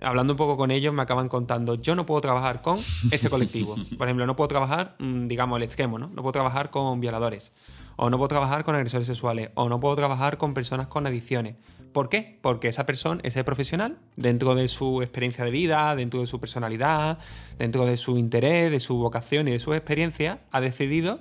[0.00, 2.78] hablando un poco con ellos, me acaban contando, yo no puedo trabajar con
[3.10, 3.74] este colectivo.
[3.98, 6.06] Por ejemplo, no puedo trabajar, mm, digamos, el extremo, ¿no?
[6.14, 7.52] No puedo trabajar con violadores,
[7.96, 11.56] o no puedo trabajar con agresores sexuales, o no puedo trabajar con personas con adicciones.
[11.92, 12.38] ¿Por qué?
[12.42, 17.18] Porque esa persona, ese profesional, dentro de su experiencia de vida, dentro de su personalidad,
[17.58, 21.20] dentro de su interés, de su vocación y de su experiencia, ha decidido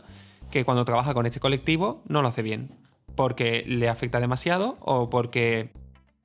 [0.52, 2.78] que cuando trabaja con este colectivo no lo hace bien
[3.20, 5.74] porque le afecta demasiado o porque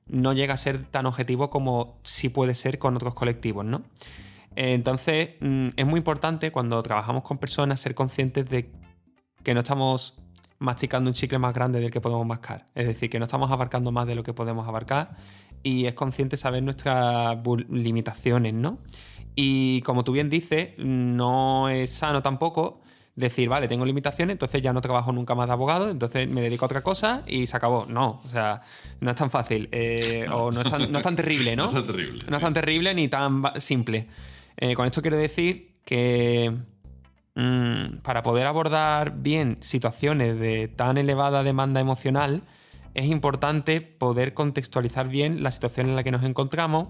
[0.07, 3.83] no llega a ser tan objetivo como sí puede ser con otros colectivos, ¿no?
[4.55, 8.71] Entonces, mm, es muy importante cuando trabajamos con personas ser conscientes de
[9.43, 10.21] que no estamos
[10.65, 12.65] masticando un chicle más grande del que podemos mascar.
[12.75, 15.15] Es decir, que no estamos abarcando más de lo que podemos abarcar
[15.63, 17.37] y es consciente saber nuestras
[17.69, 18.79] limitaciones, ¿no?
[19.35, 22.77] Y como tú bien dices, no es sano tampoco
[23.15, 26.65] decir, vale, tengo limitaciones, entonces ya no trabajo nunca más de abogado, entonces me dedico
[26.65, 27.85] a otra cosa y se acabó.
[27.87, 28.61] No, o sea,
[28.99, 29.69] no es tan fácil.
[29.71, 31.63] Eh, o no es tan, terrible, ¿no?
[31.71, 32.19] no es tan terrible.
[32.29, 34.05] No es tan terrible ni tan simple.
[34.57, 36.53] Eh, con esto quiero decir que
[37.35, 42.43] mm, para poder abordar bien situaciones de tan elevada demanda emocional,
[42.93, 46.89] es importante poder contextualizar bien la situación en la que nos encontramos,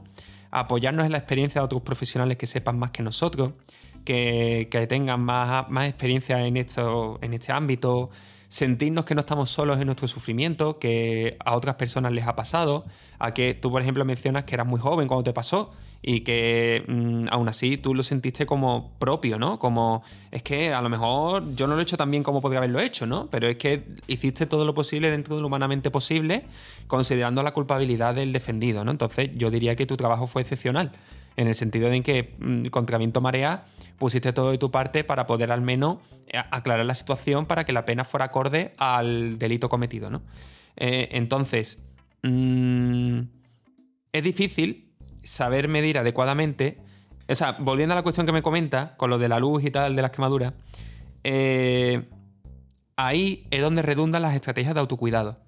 [0.52, 3.54] apoyarnos en la experiencia de otros profesionales que sepan más que nosotros,
[4.06, 8.12] que, tengan más, más experiencia en, esto, en este ámbito,
[8.48, 12.86] sentirnos que no estamos solos en nuestro sufrimiento, que a otras personas les ha pasado,
[13.20, 15.72] a que tú, por ejemplo, mencionas que eras muy joven cuando te pasó
[16.08, 19.58] y que mm, aún así tú lo sentiste como propio, ¿no?
[19.58, 22.60] Como es que a lo mejor yo no lo he hecho tan bien como podría
[22.60, 23.28] haberlo hecho, ¿no?
[23.32, 26.46] Pero es que hiciste todo lo posible dentro de lo humanamente posible,
[26.86, 28.92] considerando la culpabilidad del defendido, ¿no?
[28.92, 30.92] Entonces yo diría que tu trabajo fue excepcional,
[31.38, 33.66] en el sentido de que mm, contra viento marea
[33.98, 35.98] pusiste todo de tu parte para poder al menos
[36.28, 40.22] eh, aclarar la situación para que la pena fuera acorde al delito cometido, ¿no?
[40.76, 41.82] Eh, entonces,
[42.22, 43.22] mm,
[44.14, 44.85] es difícil
[45.26, 46.78] saber medir adecuadamente.
[47.28, 49.72] O sea, volviendo a la cuestión que me comenta, con lo de la luz y
[49.72, 50.54] tal, de las quemaduras,
[51.24, 52.06] eh,
[52.96, 55.40] ahí es donde redundan las estrategias de autocuidado.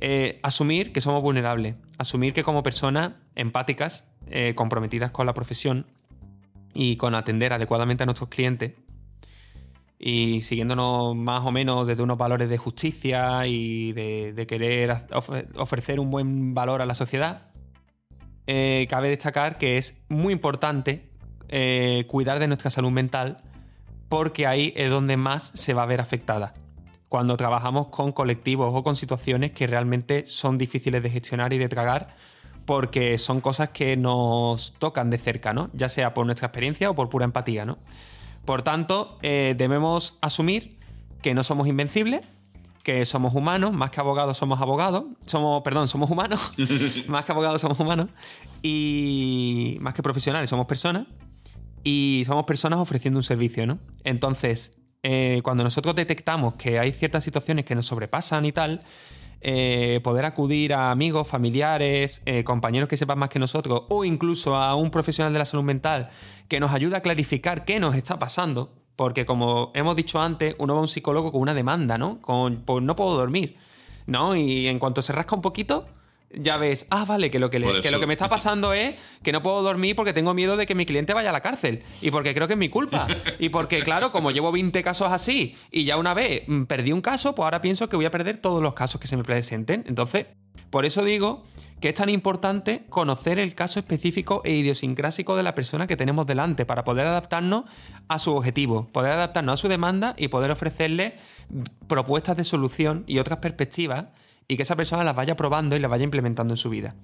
[0.00, 5.86] Eh, asumir que somos vulnerables, asumir que como personas empáticas, eh, comprometidas con la profesión
[6.74, 8.72] y con atender adecuadamente a nuestros clientes,
[9.98, 14.96] y siguiéndonos más o menos desde unos valores de justicia y de querer
[15.56, 17.51] ofrecer un buen valor a la sociedad,
[18.46, 21.08] eh, cabe destacar que es muy importante
[21.48, 23.36] eh, cuidar de nuestra salud mental
[24.08, 26.54] porque ahí es donde más se va a ver afectada.
[27.08, 31.68] Cuando trabajamos con colectivos o con situaciones que realmente son difíciles de gestionar y de
[31.68, 32.08] tragar
[32.64, 35.70] porque son cosas que nos tocan de cerca, ¿no?
[35.72, 37.78] Ya sea por nuestra experiencia o por pura empatía, ¿no?
[38.44, 40.78] Por tanto, eh, debemos asumir
[41.20, 42.22] que no somos invencibles,
[42.82, 46.40] que somos humanos, más que abogados somos abogados, somos, perdón, somos humanos,
[47.08, 48.08] más que abogados somos humanos,
[48.62, 51.06] y más que profesionales somos personas,
[51.84, 53.78] y somos personas ofreciendo un servicio, ¿no?
[54.04, 58.80] Entonces, eh, cuando nosotros detectamos que hay ciertas situaciones que nos sobrepasan y tal,
[59.44, 64.54] eh, poder acudir a amigos, familiares, eh, compañeros que sepan más que nosotros, o incluso
[64.54, 66.08] a un profesional de la salud mental
[66.48, 68.72] que nos ayude a clarificar qué nos está pasando,
[69.02, 72.20] porque como hemos dicho antes, uno va a un psicólogo con una demanda, ¿no?
[72.20, 73.56] Con, pues no puedo dormir,
[74.06, 74.36] ¿no?
[74.36, 75.88] Y en cuanto se rasca un poquito,
[76.32, 78.94] ya ves, ah, vale, que lo que, lo que me está pasando es
[79.24, 81.82] que no puedo dormir porque tengo miedo de que mi cliente vaya a la cárcel.
[82.00, 83.08] Y porque creo que es mi culpa.
[83.40, 87.00] Y porque, claro, como llevo 20 casos así y ya una vez mm, perdí un
[87.00, 89.82] caso, pues ahora pienso que voy a perder todos los casos que se me presenten.
[89.88, 90.28] Entonces,
[90.70, 91.42] por eso digo
[91.82, 96.26] que es tan importante conocer el caso específico e idiosincrásico de la persona que tenemos
[96.26, 97.64] delante para poder adaptarnos
[98.06, 101.16] a su objetivo, poder adaptarnos a su demanda y poder ofrecerle
[101.88, 104.06] propuestas de solución y otras perspectivas
[104.46, 106.94] y que esa persona las vaya probando y las vaya implementando en su vida.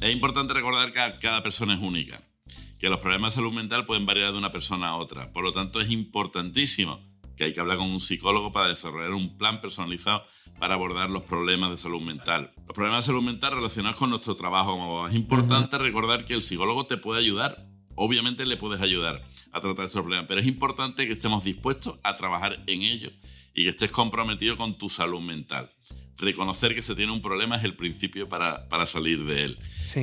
[0.00, 2.20] Es importante recordar que cada persona es única,
[2.80, 5.32] que los problemas de salud mental pueden variar de una persona a otra.
[5.32, 7.09] Por lo tanto, es importantísimo
[7.40, 10.26] que hay que hablar con un psicólogo para desarrollar un plan personalizado
[10.58, 12.52] para abordar los problemas de salud mental.
[12.66, 15.08] Los problemas de salud mental relacionados con nuestro trabajo como.
[15.08, 17.66] Es importante recordar que el psicólogo te puede ayudar.
[17.94, 22.18] Obviamente le puedes ayudar a tratar esos problemas, pero es importante que estemos dispuestos a
[22.18, 23.10] trabajar en ello
[23.54, 25.70] y que estés comprometido con tu salud mental.
[26.18, 29.58] Reconocer que se tiene un problema es el principio para, para salir de él.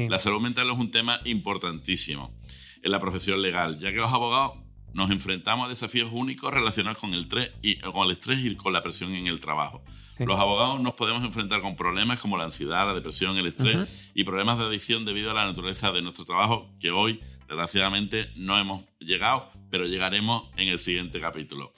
[0.09, 2.35] La salud mental es un tema importantísimo
[2.81, 4.66] en la profesión legal, ya que los abogados
[4.97, 8.73] nos enfrentamos a desafíos únicos relacionados con el, estrés y, con el estrés y con
[8.73, 9.83] la presión en el trabajo.
[10.17, 14.23] Los abogados nos podemos enfrentar con problemas como la ansiedad, la depresión, el estrés y
[14.23, 18.85] problemas de adicción debido a la naturaleza de nuestro trabajo que hoy, desgraciadamente, no hemos
[18.99, 21.73] llegado, pero llegaremos en el siguiente capítulo.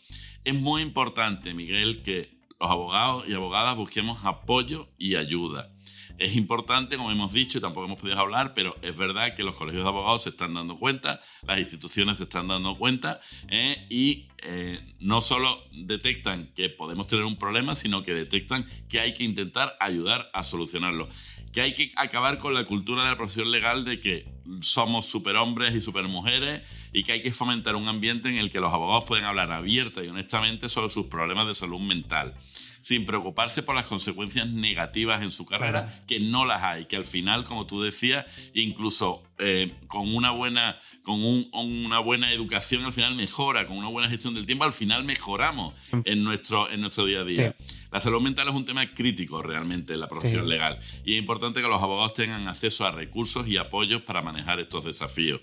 [0.46, 5.74] Es muy importante, Miguel, que los abogados y abogadas busquemos apoyo y ayuda.
[6.20, 9.84] Es importante, como hemos dicho, tampoco hemos podido hablar, pero es verdad que los colegios
[9.84, 14.82] de abogados se están dando cuenta, las instituciones se están dando cuenta eh, y eh,
[15.00, 19.78] no solo detectan que podemos tener un problema, sino que detectan que hay que intentar
[19.80, 21.08] ayudar a solucionarlo.
[21.54, 24.26] Que hay que acabar con la cultura de la profesión legal de que
[24.60, 28.74] somos superhombres y supermujeres y que hay que fomentar un ambiente en el que los
[28.74, 32.36] abogados pueden hablar abierta y honestamente sobre sus problemas de salud mental.
[32.82, 37.06] Sin preocuparse por las consecuencias negativas en su carrera, que no las hay, que al
[37.06, 43.16] final, como tú decías, incluso eh, con, una buena, con una buena educación al final
[43.16, 45.74] mejora, con una buena gestión del tiempo al final mejoramos
[46.06, 47.56] en nuestro, en nuestro día a día.
[47.92, 51.62] La salud mental es un tema crítico realmente en la profesión legal y es importante
[51.62, 55.42] que los abogados tengan acceso a recursos y apoyos para manejar estos desafíos.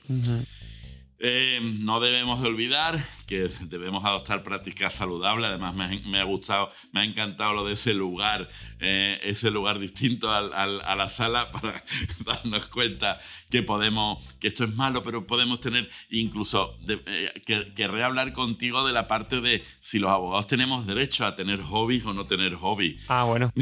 [1.19, 5.49] Eh, no debemos de olvidar que debemos adoptar prácticas saludables.
[5.49, 8.49] Además, me ha, gustado, me ha encantado lo de ese lugar,
[8.81, 11.83] eh, ese lugar distinto a la sala para
[12.25, 13.19] darnos cuenta
[13.51, 18.87] que podemos, que esto es malo, pero podemos tener incluso, eh, que, querré hablar contigo
[18.87, 22.55] de la parte de si los abogados tenemos derecho a tener hobbies o no tener
[22.55, 23.03] hobbies.
[23.09, 23.53] Ah, bueno.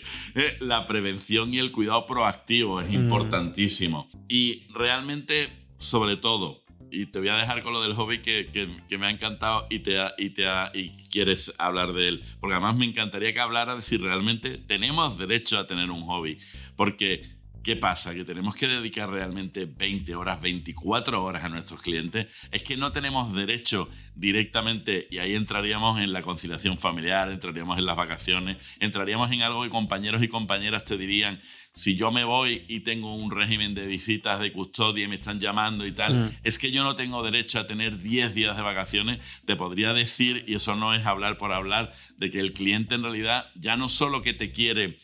[0.60, 2.94] la prevención y el cuidado proactivo es mm.
[2.94, 4.08] importantísimo.
[4.28, 6.61] Y realmente, sobre todo,
[6.92, 8.50] y te voy a dejar con lo del hobby que,
[8.88, 12.22] que, me ha encantado y, te, y, te y quieres hablar de él.
[12.38, 16.36] Porque además me encantaría que hablara de si realmente tenemos derecho a tener un hobby.
[16.76, 17.24] Porque,
[17.62, 18.14] ¿qué pasa?
[18.14, 22.26] Que tenemos que dedicar realmente 20 horas, 24 horas a nuestros clientes.
[22.50, 27.86] Es que no tenemos derecho directamente, y ahí entraríamos en la conciliación familiar, entraríamos en
[27.86, 31.40] las vacaciones, entraríamos en algo que compañeros y compañeras te dirían
[31.74, 35.40] si yo me voy y tengo un régimen de visitas de custodia y me están
[35.40, 36.30] llamando y tal, mm.
[36.42, 40.44] es que yo no tengo derecho a tener 10 días de vacaciones, te podría decir,
[40.46, 43.88] y eso no es hablar por hablar, de que el cliente en realidad ya no
[43.88, 44.98] solo que te quiere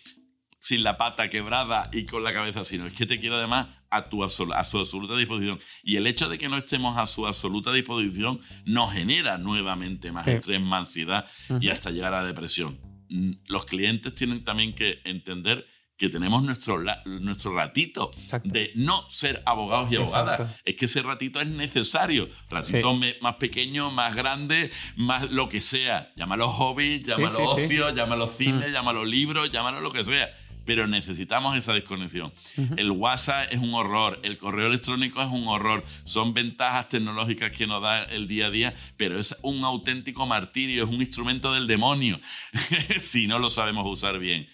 [0.58, 4.08] sin la pata quebrada y con la cabeza, sino es que te quiere además a,
[4.08, 5.60] tu, a su absoluta disposición.
[5.82, 10.26] Y el hecho de que no estemos a su absoluta disposición nos genera nuevamente más
[10.26, 11.26] estrés, más ansiedad
[11.60, 12.80] y hasta llegar a depresión.
[13.08, 18.12] Mm, los clientes tienen también que entender que tenemos nuestro, nuestro ratito
[18.44, 20.56] de no ser abogados y abogadas.
[20.64, 22.28] Es que ese ratito es necesario.
[22.48, 26.12] Ratito más pequeño, más grande, más lo que sea.
[26.14, 28.72] Llámalo hobby, llámalo ocio, llámalo cine, mm.
[28.72, 30.30] llámalo libros, llámalo lo que sea.
[30.68, 32.30] Pero necesitamos esa desconexión.
[32.76, 35.82] El WhatsApp es un horror, el correo electrónico es un horror.
[36.04, 40.84] Son ventajas tecnológicas que nos da el día a día, pero es un auténtico martirio,
[40.84, 42.20] es un instrumento del demonio
[43.00, 44.46] si no lo sabemos usar bien.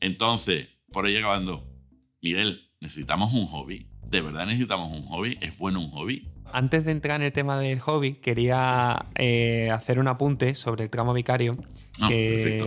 [0.00, 1.64] Entonces, por ahí acabando.
[2.20, 3.86] Miguel, necesitamos un hobby.
[4.08, 5.38] ¿De verdad necesitamos un hobby?
[5.40, 6.32] ¿Es bueno un hobby?
[6.52, 10.90] Antes de entrar en el tema del hobby, quería eh, hacer un apunte sobre el
[10.90, 11.56] tramo vicario,
[12.00, 12.10] ah,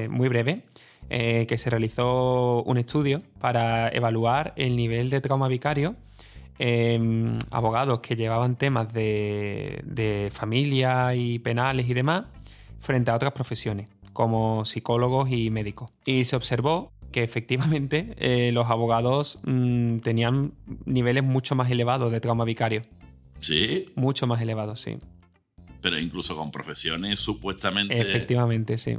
[0.09, 0.63] muy breve,
[1.09, 5.95] eh, que se realizó un estudio para evaluar el nivel de trauma vicario
[6.59, 12.25] en abogados que llevaban temas de, de familia y penales y demás
[12.79, 15.91] frente a otras profesiones, como psicólogos y médicos.
[16.05, 20.53] Y se observó que efectivamente eh, los abogados mm, tenían
[20.85, 22.81] niveles mucho más elevados de trauma vicario.
[23.39, 23.89] ¿Sí?
[23.95, 24.97] Mucho más elevados, sí.
[25.81, 27.99] Pero incluso con profesiones supuestamente...
[27.99, 28.97] Efectivamente, sí.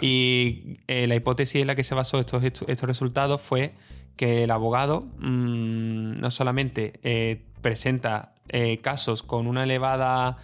[0.00, 3.74] Y eh, la hipótesis en la que se basó estos, estos resultados fue
[4.16, 8.34] que el abogado mm, no solamente eh, presenta
[8.80, 10.38] casos con una elevada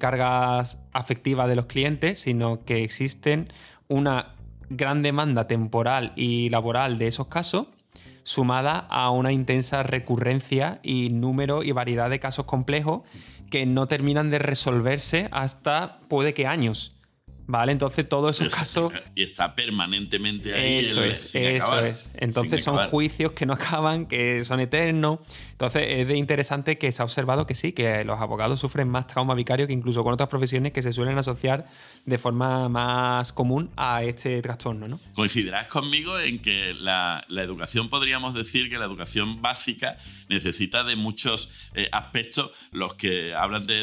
[0.00, 3.52] carga afectiva de los clientes, sino que existen
[3.86, 4.34] una
[4.68, 7.66] gran demanda temporal y laboral de esos casos,
[8.22, 13.02] sumada a una intensa recurrencia y número y variedad de casos complejos
[13.50, 16.96] que no terminan de resolverse hasta puede que años.
[17.50, 17.72] ¿Vale?
[17.72, 18.92] Entonces todo esos casos...
[19.16, 20.78] Y está permanentemente ahí.
[20.78, 22.08] Eso es, eso es.
[22.14, 25.18] Entonces son juicios que no acaban, que son eternos.
[25.60, 29.06] Entonces es de interesante que se ha observado que sí, que los abogados sufren más
[29.06, 31.66] trauma vicario que incluso con otras profesiones que se suelen asociar
[32.06, 34.98] de forma más común a este trastorno, ¿no?
[35.14, 39.98] Coincidirás conmigo en que la, educación, podríamos decir que la educación básica
[40.30, 43.82] necesita de muchos eh, aspectos, los que hablan de,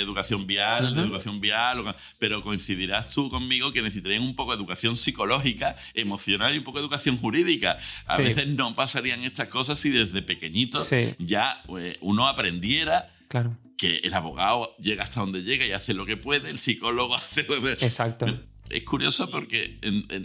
[0.00, 4.96] educación vial, de educación vial, pero coincidirás tú conmigo que necesitarían un poco de educación
[4.96, 7.76] psicológica, emocional y un poco de educación jurídica.
[8.06, 10.82] A veces no pasarían estas cosas si desde pequeñito
[11.18, 13.56] ya eh, uno aprendiera claro.
[13.76, 17.42] que el abogado llega hasta donde llega y hace lo que puede, el psicólogo hace
[17.44, 17.72] lo que...
[17.72, 18.26] Exacto.
[18.70, 19.78] Es curioso porque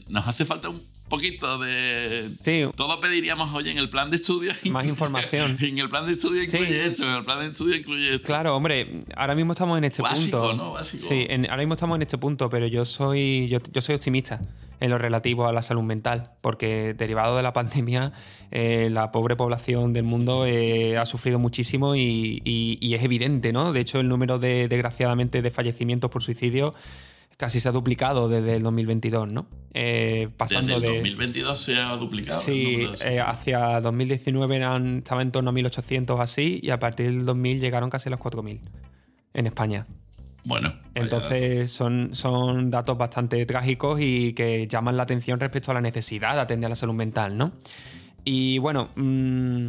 [0.10, 2.32] nos hace falta un poquito de.
[2.42, 2.66] Sí.
[2.76, 4.52] Todo pediríamos hoy en el plan de estudio.
[4.72, 5.58] Más información.
[5.64, 8.26] En el plan de estudio incluye esto, en el plan de estudio incluye esto.
[8.26, 10.54] Claro, hombre, ahora mismo estamos en este punto.
[10.54, 10.74] ¿no?
[10.74, 11.04] Básico.
[11.08, 14.42] Sí, ahora mismo estamos en este punto, pero yo soy, yo, soy optimista
[14.80, 18.12] en lo relativo a la salud mental, porque derivado de la pandemia,
[18.52, 23.72] eh, la pobre población del mundo eh, ha sufrido muchísimo y, y, es evidente, ¿no?
[23.72, 26.74] De hecho, el número de, desgraciadamente, de fallecimientos por suicidio
[27.38, 29.48] casi se ha duplicado desde el 2022, ¿no?
[29.74, 32.40] Eh, pasando desde el 2022 se ha duplicado.
[32.40, 37.26] Sí, eh, hacia 2019 eran, estaba en torno a 1.800 así y a partir del
[37.26, 38.60] 2000 llegaron casi a los 4.000
[39.34, 39.86] en España.
[40.46, 40.74] Bueno.
[40.94, 46.36] Entonces son, son datos bastante trágicos y que llaman la atención respecto a la necesidad
[46.36, 47.54] de atender a la salud mental, ¿no?
[48.26, 49.68] Y bueno, mm,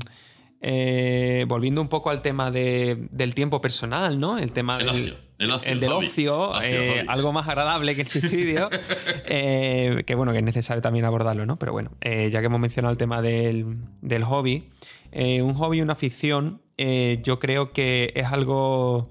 [0.66, 4.38] eh, volviendo un poco al tema del tiempo personal, ¿no?
[4.38, 5.16] El tema del, ocio,
[5.62, 8.70] el, del ocio, eh, algo más agradable que el suicidio,
[9.26, 11.58] eh, que bueno, que es necesario también abordarlo, ¿no?
[11.58, 14.70] Pero bueno, ya que hemos mencionado el tema del, del hobby,
[15.12, 19.06] un hobby, una afición, yo creo que es algo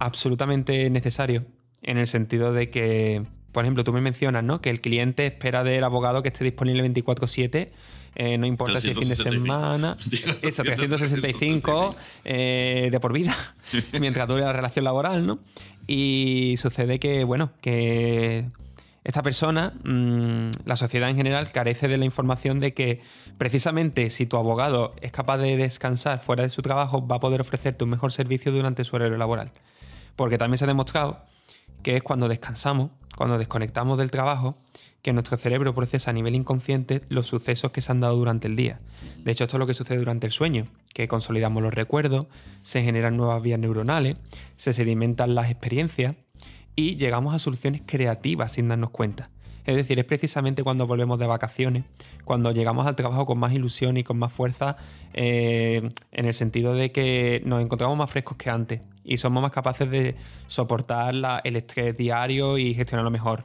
[0.00, 1.46] absolutamente necesario
[1.82, 3.22] en el sentido de que,
[3.54, 4.60] por ejemplo, tú me mencionas, ¿no?
[4.60, 7.68] Que el cliente espera del abogado que esté disponible 24/7,
[8.16, 9.96] eh, no importa si es fin de semana,
[10.42, 11.94] es 365
[12.24, 13.36] eh, de por vida,
[14.00, 15.38] mientras dure la relación laboral, ¿no?
[15.86, 18.46] Y sucede que, bueno, que
[19.04, 23.02] esta persona, mm, la sociedad en general, carece de la información de que
[23.38, 27.40] precisamente si tu abogado es capaz de descansar fuera de su trabajo, va a poder
[27.40, 29.52] ofrecerte un mejor servicio durante su horario laboral.
[30.16, 31.20] Porque también se ha demostrado
[31.82, 34.58] que es cuando descansamos, cuando desconectamos del trabajo,
[35.02, 38.56] que nuestro cerebro procesa a nivel inconsciente los sucesos que se han dado durante el
[38.56, 38.78] día.
[39.18, 40.64] De hecho, esto es lo que sucede durante el sueño,
[40.94, 42.26] que consolidamos los recuerdos,
[42.62, 44.16] se generan nuevas vías neuronales,
[44.56, 46.14] se sedimentan las experiencias
[46.74, 49.30] y llegamos a soluciones creativas sin darnos cuenta.
[49.64, 51.84] Es decir, es precisamente cuando volvemos de vacaciones,
[52.24, 54.76] cuando llegamos al trabajo con más ilusión y con más fuerza,
[55.14, 59.52] eh, en el sentido de que nos encontramos más frescos que antes y somos más
[59.52, 63.44] capaces de soportar el estrés diario y gestionarlo mejor.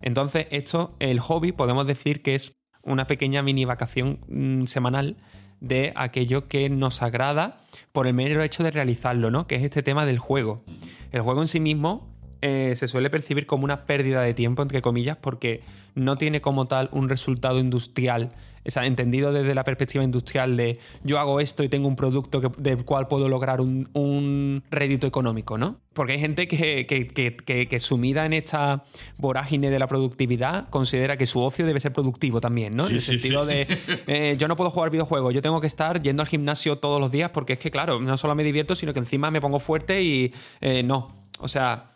[0.00, 5.16] Entonces, esto, el hobby, podemos decir que es una pequeña mini vacación mm, semanal
[5.60, 7.60] de aquello que nos agrada
[7.92, 9.46] por el mero hecho de realizarlo, ¿no?
[9.46, 10.64] Que es este tema del juego.
[11.12, 12.12] El juego en sí mismo
[12.42, 15.62] eh, se suele percibir como una pérdida de tiempo, entre comillas, porque
[15.94, 18.32] no tiene como tal un resultado industrial,
[18.66, 22.40] o sea, entendido desde la perspectiva industrial de yo hago esto y tengo un producto
[22.58, 25.78] del cual puedo lograr un, rédito económico, ¿no?
[25.92, 28.82] Porque hay gente que, sumida en esta
[29.18, 32.88] vorágine de la productividad considera que su ocio debe ser productivo también, ¿no?
[32.88, 33.66] en el sentido de
[34.08, 37.12] eh, yo no puedo jugar videojuegos, yo tengo que estar yendo al gimnasio todos los
[37.12, 40.02] días porque es que, claro, no solo me divierto, sino que encima me pongo fuerte
[40.02, 41.22] y eh, no.
[41.38, 41.91] O sea,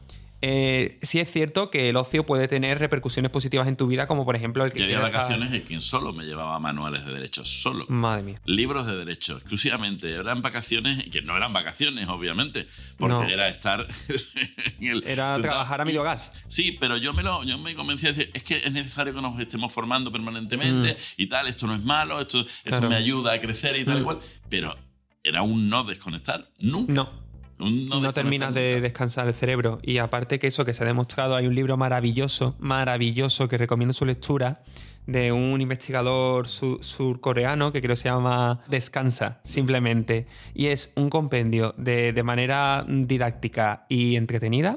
[0.49, 4.24] eh, sí es cierto que el ocio puede tener repercusiones positivas en tu vida, como
[4.24, 4.78] por ejemplo el que...
[4.78, 7.84] Yo había vacaciones en quien solo me llevaba manuales de derecho, solo.
[7.88, 8.40] Madre mía.
[8.44, 10.09] Libros de derecho, exclusivamente.
[10.12, 13.88] Eran vacaciones, que no eran vacaciones, obviamente, porque era estar
[14.78, 15.05] en el...
[15.05, 16.32] Era trabajar a medio gas.
[16.47, 19.20] Sí, pero yo me, lo, yo me convencí de decir, es que es necesario que
[19.20, 21.22] nos estemos formando permanentemente mm.
[21.22, 24.05] y tal, esto no es malo, esto, esto me ayuda a crecer y tal mm.
[24.05, 24.76] cual, pero
[25.24, 26.92] era un no desconectar, nunca.
[26.92, 27.26] No.
[27.59, 29.78] No, terminas de descansar el cerebro.
[29.82, 33.94] Y aparte que eso que se ha demostrado, hay un libro maravilloso, maravilloso, que recomiendo
[33.94, 34.62] su lectura,
[35.07, 40.26] de un investigador surcoreano que creo que se llama Descansa, simplemente.
[40.52, 44.76] Y es un compendio de, manera didáctica y entretenida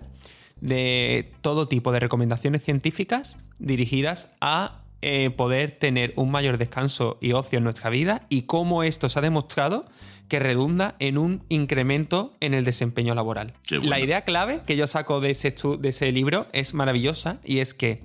[0.61, 7.31] de todo tipo de recomendaciones científicas dirigidas a eh, poder tener un mayor descanso y
[7.31, 9.85] ocio en nuestra vida y cómo esto se ha demostrado
[10.29, 13.53] que redunda en un incremento en el desempeño laboral.
[13.69, 17.73] La idea clave que yo saco de ese, de ese libro es maravillosa y es
[17.73, 18.03] que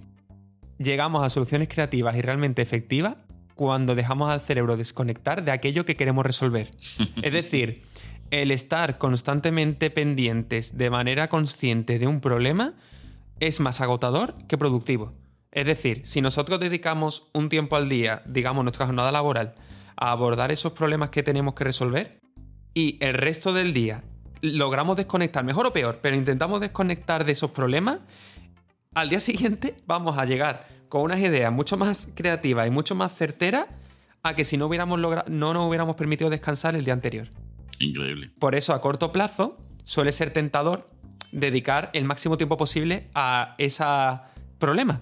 [0.79, 3.17] llegamos a soluciones creativas y realmente efectivas
[3.55, 6.71] cuando dejamos al cerebro desconectar de aquello que queremos resolver.
[7.23, 7.83] es decir,
[8.31, 12.75] el estar constantemente pendientes de manera consciente de un problema
[13.39, 15.13] es más agotador que productivo.
[15.53, 19.55] Es decir, si nosotros dedicamos un tiempo al día, digamos nuestra jornada laboral,
[19.97, 22.21] a abordar esos problemas que tenemos que resolver
[22.75, 24.03] y el resto del día
[24.43, 28.01] logramos desconectar, mejor o peor, pero intentamos desconectar de esos problemas,
[28.95, 33.15] al día siguiente vamos a llegar con unas ideas mucho más creativas y mucho más
[33.15, 33.67] certeras
[34.23, 37.29] a que si no hubiéramos logrado, no nos hubiéramos permitido descansar el día anterior.
[37.79, 38.31] Increíble.
[38.39, 40.87] Por eso a corto plazo suele ser tentador
[41.33, 43.85] dedicar el máximo tiempo posible a ese
[44.59, 45.01] problema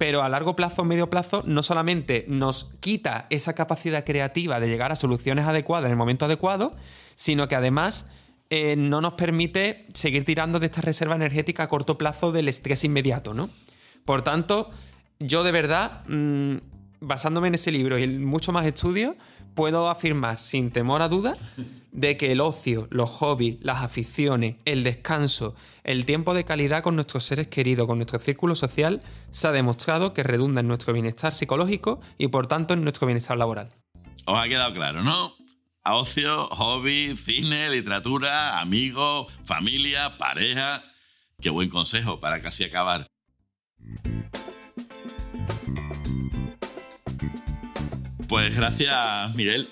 [0.00, 4.92] pero a largo plazo, medio plazo, no solamente nos quita esa capacidad creativa de llegar
[4.92, 6.74] a soluciones adecuadas en el momento adecuado,
[7.16, 8.06] sino que además
[8.48, 12.82] eh, no nos permite seguir tirando de esta reserva energética a corto plazo del estrés
[12.82, 13.50] inmediato, ¿no?
[14.06, 14.70] Por tanto,
[15.18, 16.56] yo de verdad, mm,
[17.00, 19.16] basándome en ese libro y en mucho más estudios,
[19.54, 21.34] puedo afirmar sin temor a duda
[21.92, 26.94] de que el ocio, los hobbies, las aficiones, el descanso, el tiempo de calidad con
[26.94, 31.34] nuestros seres queridos, con nuestro círculo social, se ha demostrado que redunda en nuestro bienestar
[31.34, 33.68] psicológico y por tanto en nuestro bienestar laboral.
[34.26, 35.34] Os ha quedado claro, ¿no?
[35.84, 40.84] Ocio, hobby, cine, literatura, amigos, familia, pareja.
[41.40, 43.06] Qué buen consejo para casi acabar.
[48.30, 49.68] Pues gracias, Miguel.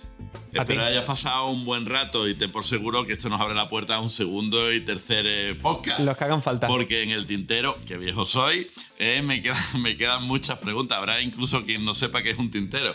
[0.53, 3.69] Espero hayas pasado un buen rato y ten por seguro que esto nos abre la
[3.69, 6.01] puerta a un segundo y tercer eh, podcast.
[6.01, 6.67] Los que hagan falta.
[6.67, 10.99] Porque en el tintero, que viejo soy, eh, me, quedan, me quedan muchas preguntas.
[10.99, 12.94] Habrá incluso quien no sepa qué es un tintero.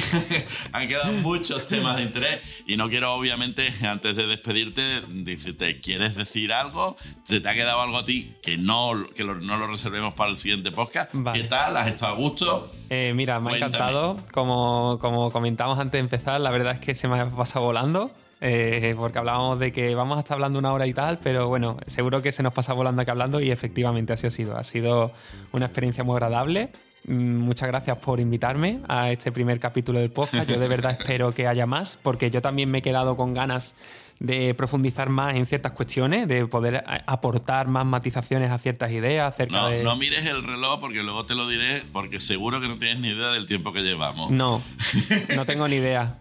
[0.72, 6.16] Han quedado muchos temas de interés y no quiero, obviamente, antes de despedirte, decirte, ¿quieres
[6.16, 6.96] decir algo?
[7.22, 10.36] ¿Se te ha quedado algo a ti que no, que no lo reservemos para el
[10.36, 11.12] siguiente podcast?
[11.32, 11.76] ¿Qué tal?
[11.76, 12.72] ¿Has estado a gusto?
[12.90, 14.16] Eh, mira, me ha encantado.
[14.32, 18.10] Como, como comentamos antes de empezar, la verdad es que se me ha pasado volando.
[18.40, 21.76] Eh, porque hablábamos de que vamos a estar hablando una hora y tal, pero bueno,
[21.86, 24.56] seguro que se nos pasa volando aquí hablando y efectivamente así ha sido.
[24.56, 25.12] Ha sido
[25.52, 26.70] una experiencia muy agradable.
[27.06, 30.48] Mm, muchas gracias por invitarme a este primer capítulo del podcast.
[30.48, 33.74] Yo de verdad espero que haya más, porque yo también me he quedado con ganas
[34.20, 39.62] de profundizar más en ciertas cuestiones, de poder aportar más matizaciones a ciertas ideas acerca
[39.62, 39.84] no, de...
[39.84, 43.08] No mires el reloj porque luego te lo diré, porque seguro que no tienes ni
[43.08, 44.30] idea del tiempo que llevamos.
[44.30, 44.60] No,
[45.36, 46.18] no tengo ni idea.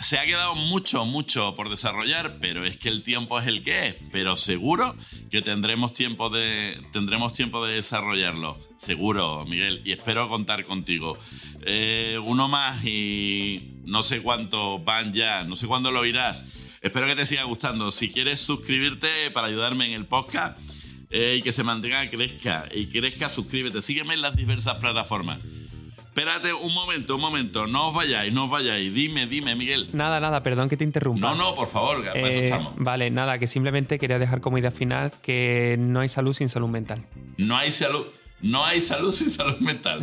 [0.00, 3.88] Se ha quedado mucho, mucho por desarrollar, pero es que el tiempo es el que
[3.88, 3.96] es.
[4.10, 4.96] Pero seguro
[5.30, 8.58] que tendremos tiempo de, tendremos tiempo de desarrollarlo.
[8.78, 9.82] Seguro, Miguel.
[9.84, 11.18] Y espero contar contigo.
[11.66, 16.46] Eh, uno más y no sé cuánto van ya, no sé cuándo lo oirás.
[16.80, 17.90] Espero que te siga gustando.
[17.90, 20.58] Si quieres suscribirte para ayudarme en el podcast
[21.10, 23.82] eh, y que se mantenga, crezca y crezca, suscríbete.
[23.82, 25.40] Sígueme en las diversas plataformas.
[26.20, 27.66] Espérate un momento, un momento.
[27.66, 28.92] No os vayáis, no os vayáis.
[28.92, 29.88] Dime, dime, Miguel.
[29.94, 31.20] Nada, nada, perdón que te interrumpa.
[31.30, 32.74] No, no, por favor, para eso Eh, estamos.
[32.76, 36.68] vale, nada, que simplemente quería dejar como idea final que no hay salud sin salud
[36.68, 37.06] mental.
[37.38, 38.06] No hay salud,
[38.42, 40.02] no hay salud sin salud mental.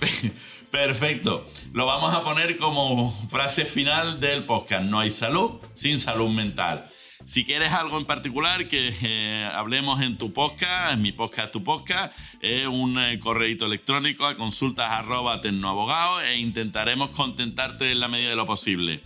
[0.70, 1.46] Perfecto.
[1.72, 4.84] Lo vamos a poner como frase final del podcast.
[4.84, 6.90] No hay salud sin salud mental.
[7.26, 11.64] Si quieres algo en particular que eh, hablemos en tu podcast, en mi podcast, tu
[11.64, 18.06] podcast, es un eh, correíto electrónico a consultas arroba tecnoabogado e intentaremos contentarte en la
[18.06, 19.00] medida de lo posible.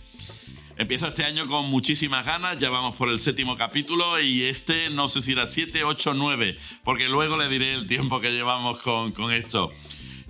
[0.77, 5.07] Empiezo este año con muchísimas ganas, ya vamos por el séptimo capítulo y este no
[5.07, 9.13] sé si era 7, 8, 9, porque luego le diré el tiempo que llevamos con,
[9.13, 9.71] con esto.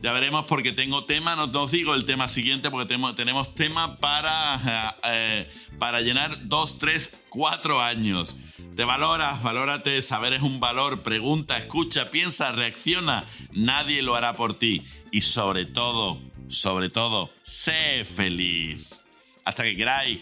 [0.02, 3.98] Ya veremos porque tengo tema, no os digo el tema siguiente porque tenemos, tenemos tema
[3.98, 5.48] para, eh,
[5.78, 8.36] para llenar 2, 3, 4 años.
[8.76, 13.26] Te valoras, valórate, saber es un valor, pregunta, escucha, piensa, reacciona.
[13.52, 14.84] Nadie lo hará por ti.
[15.12, 19.06] Y sobre todo, sobre todo, sé feliz.
[19.46, 20.20] Hasta que queráis.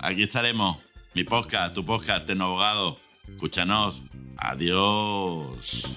[0.00, 0.78] Aquí estaremos.
[1.14, 2.98] Mi podcast, tu podcast, Tecnoabogado.
[3.26, 4.02] Escúchanos.
[4.36, 5.96] Adiós.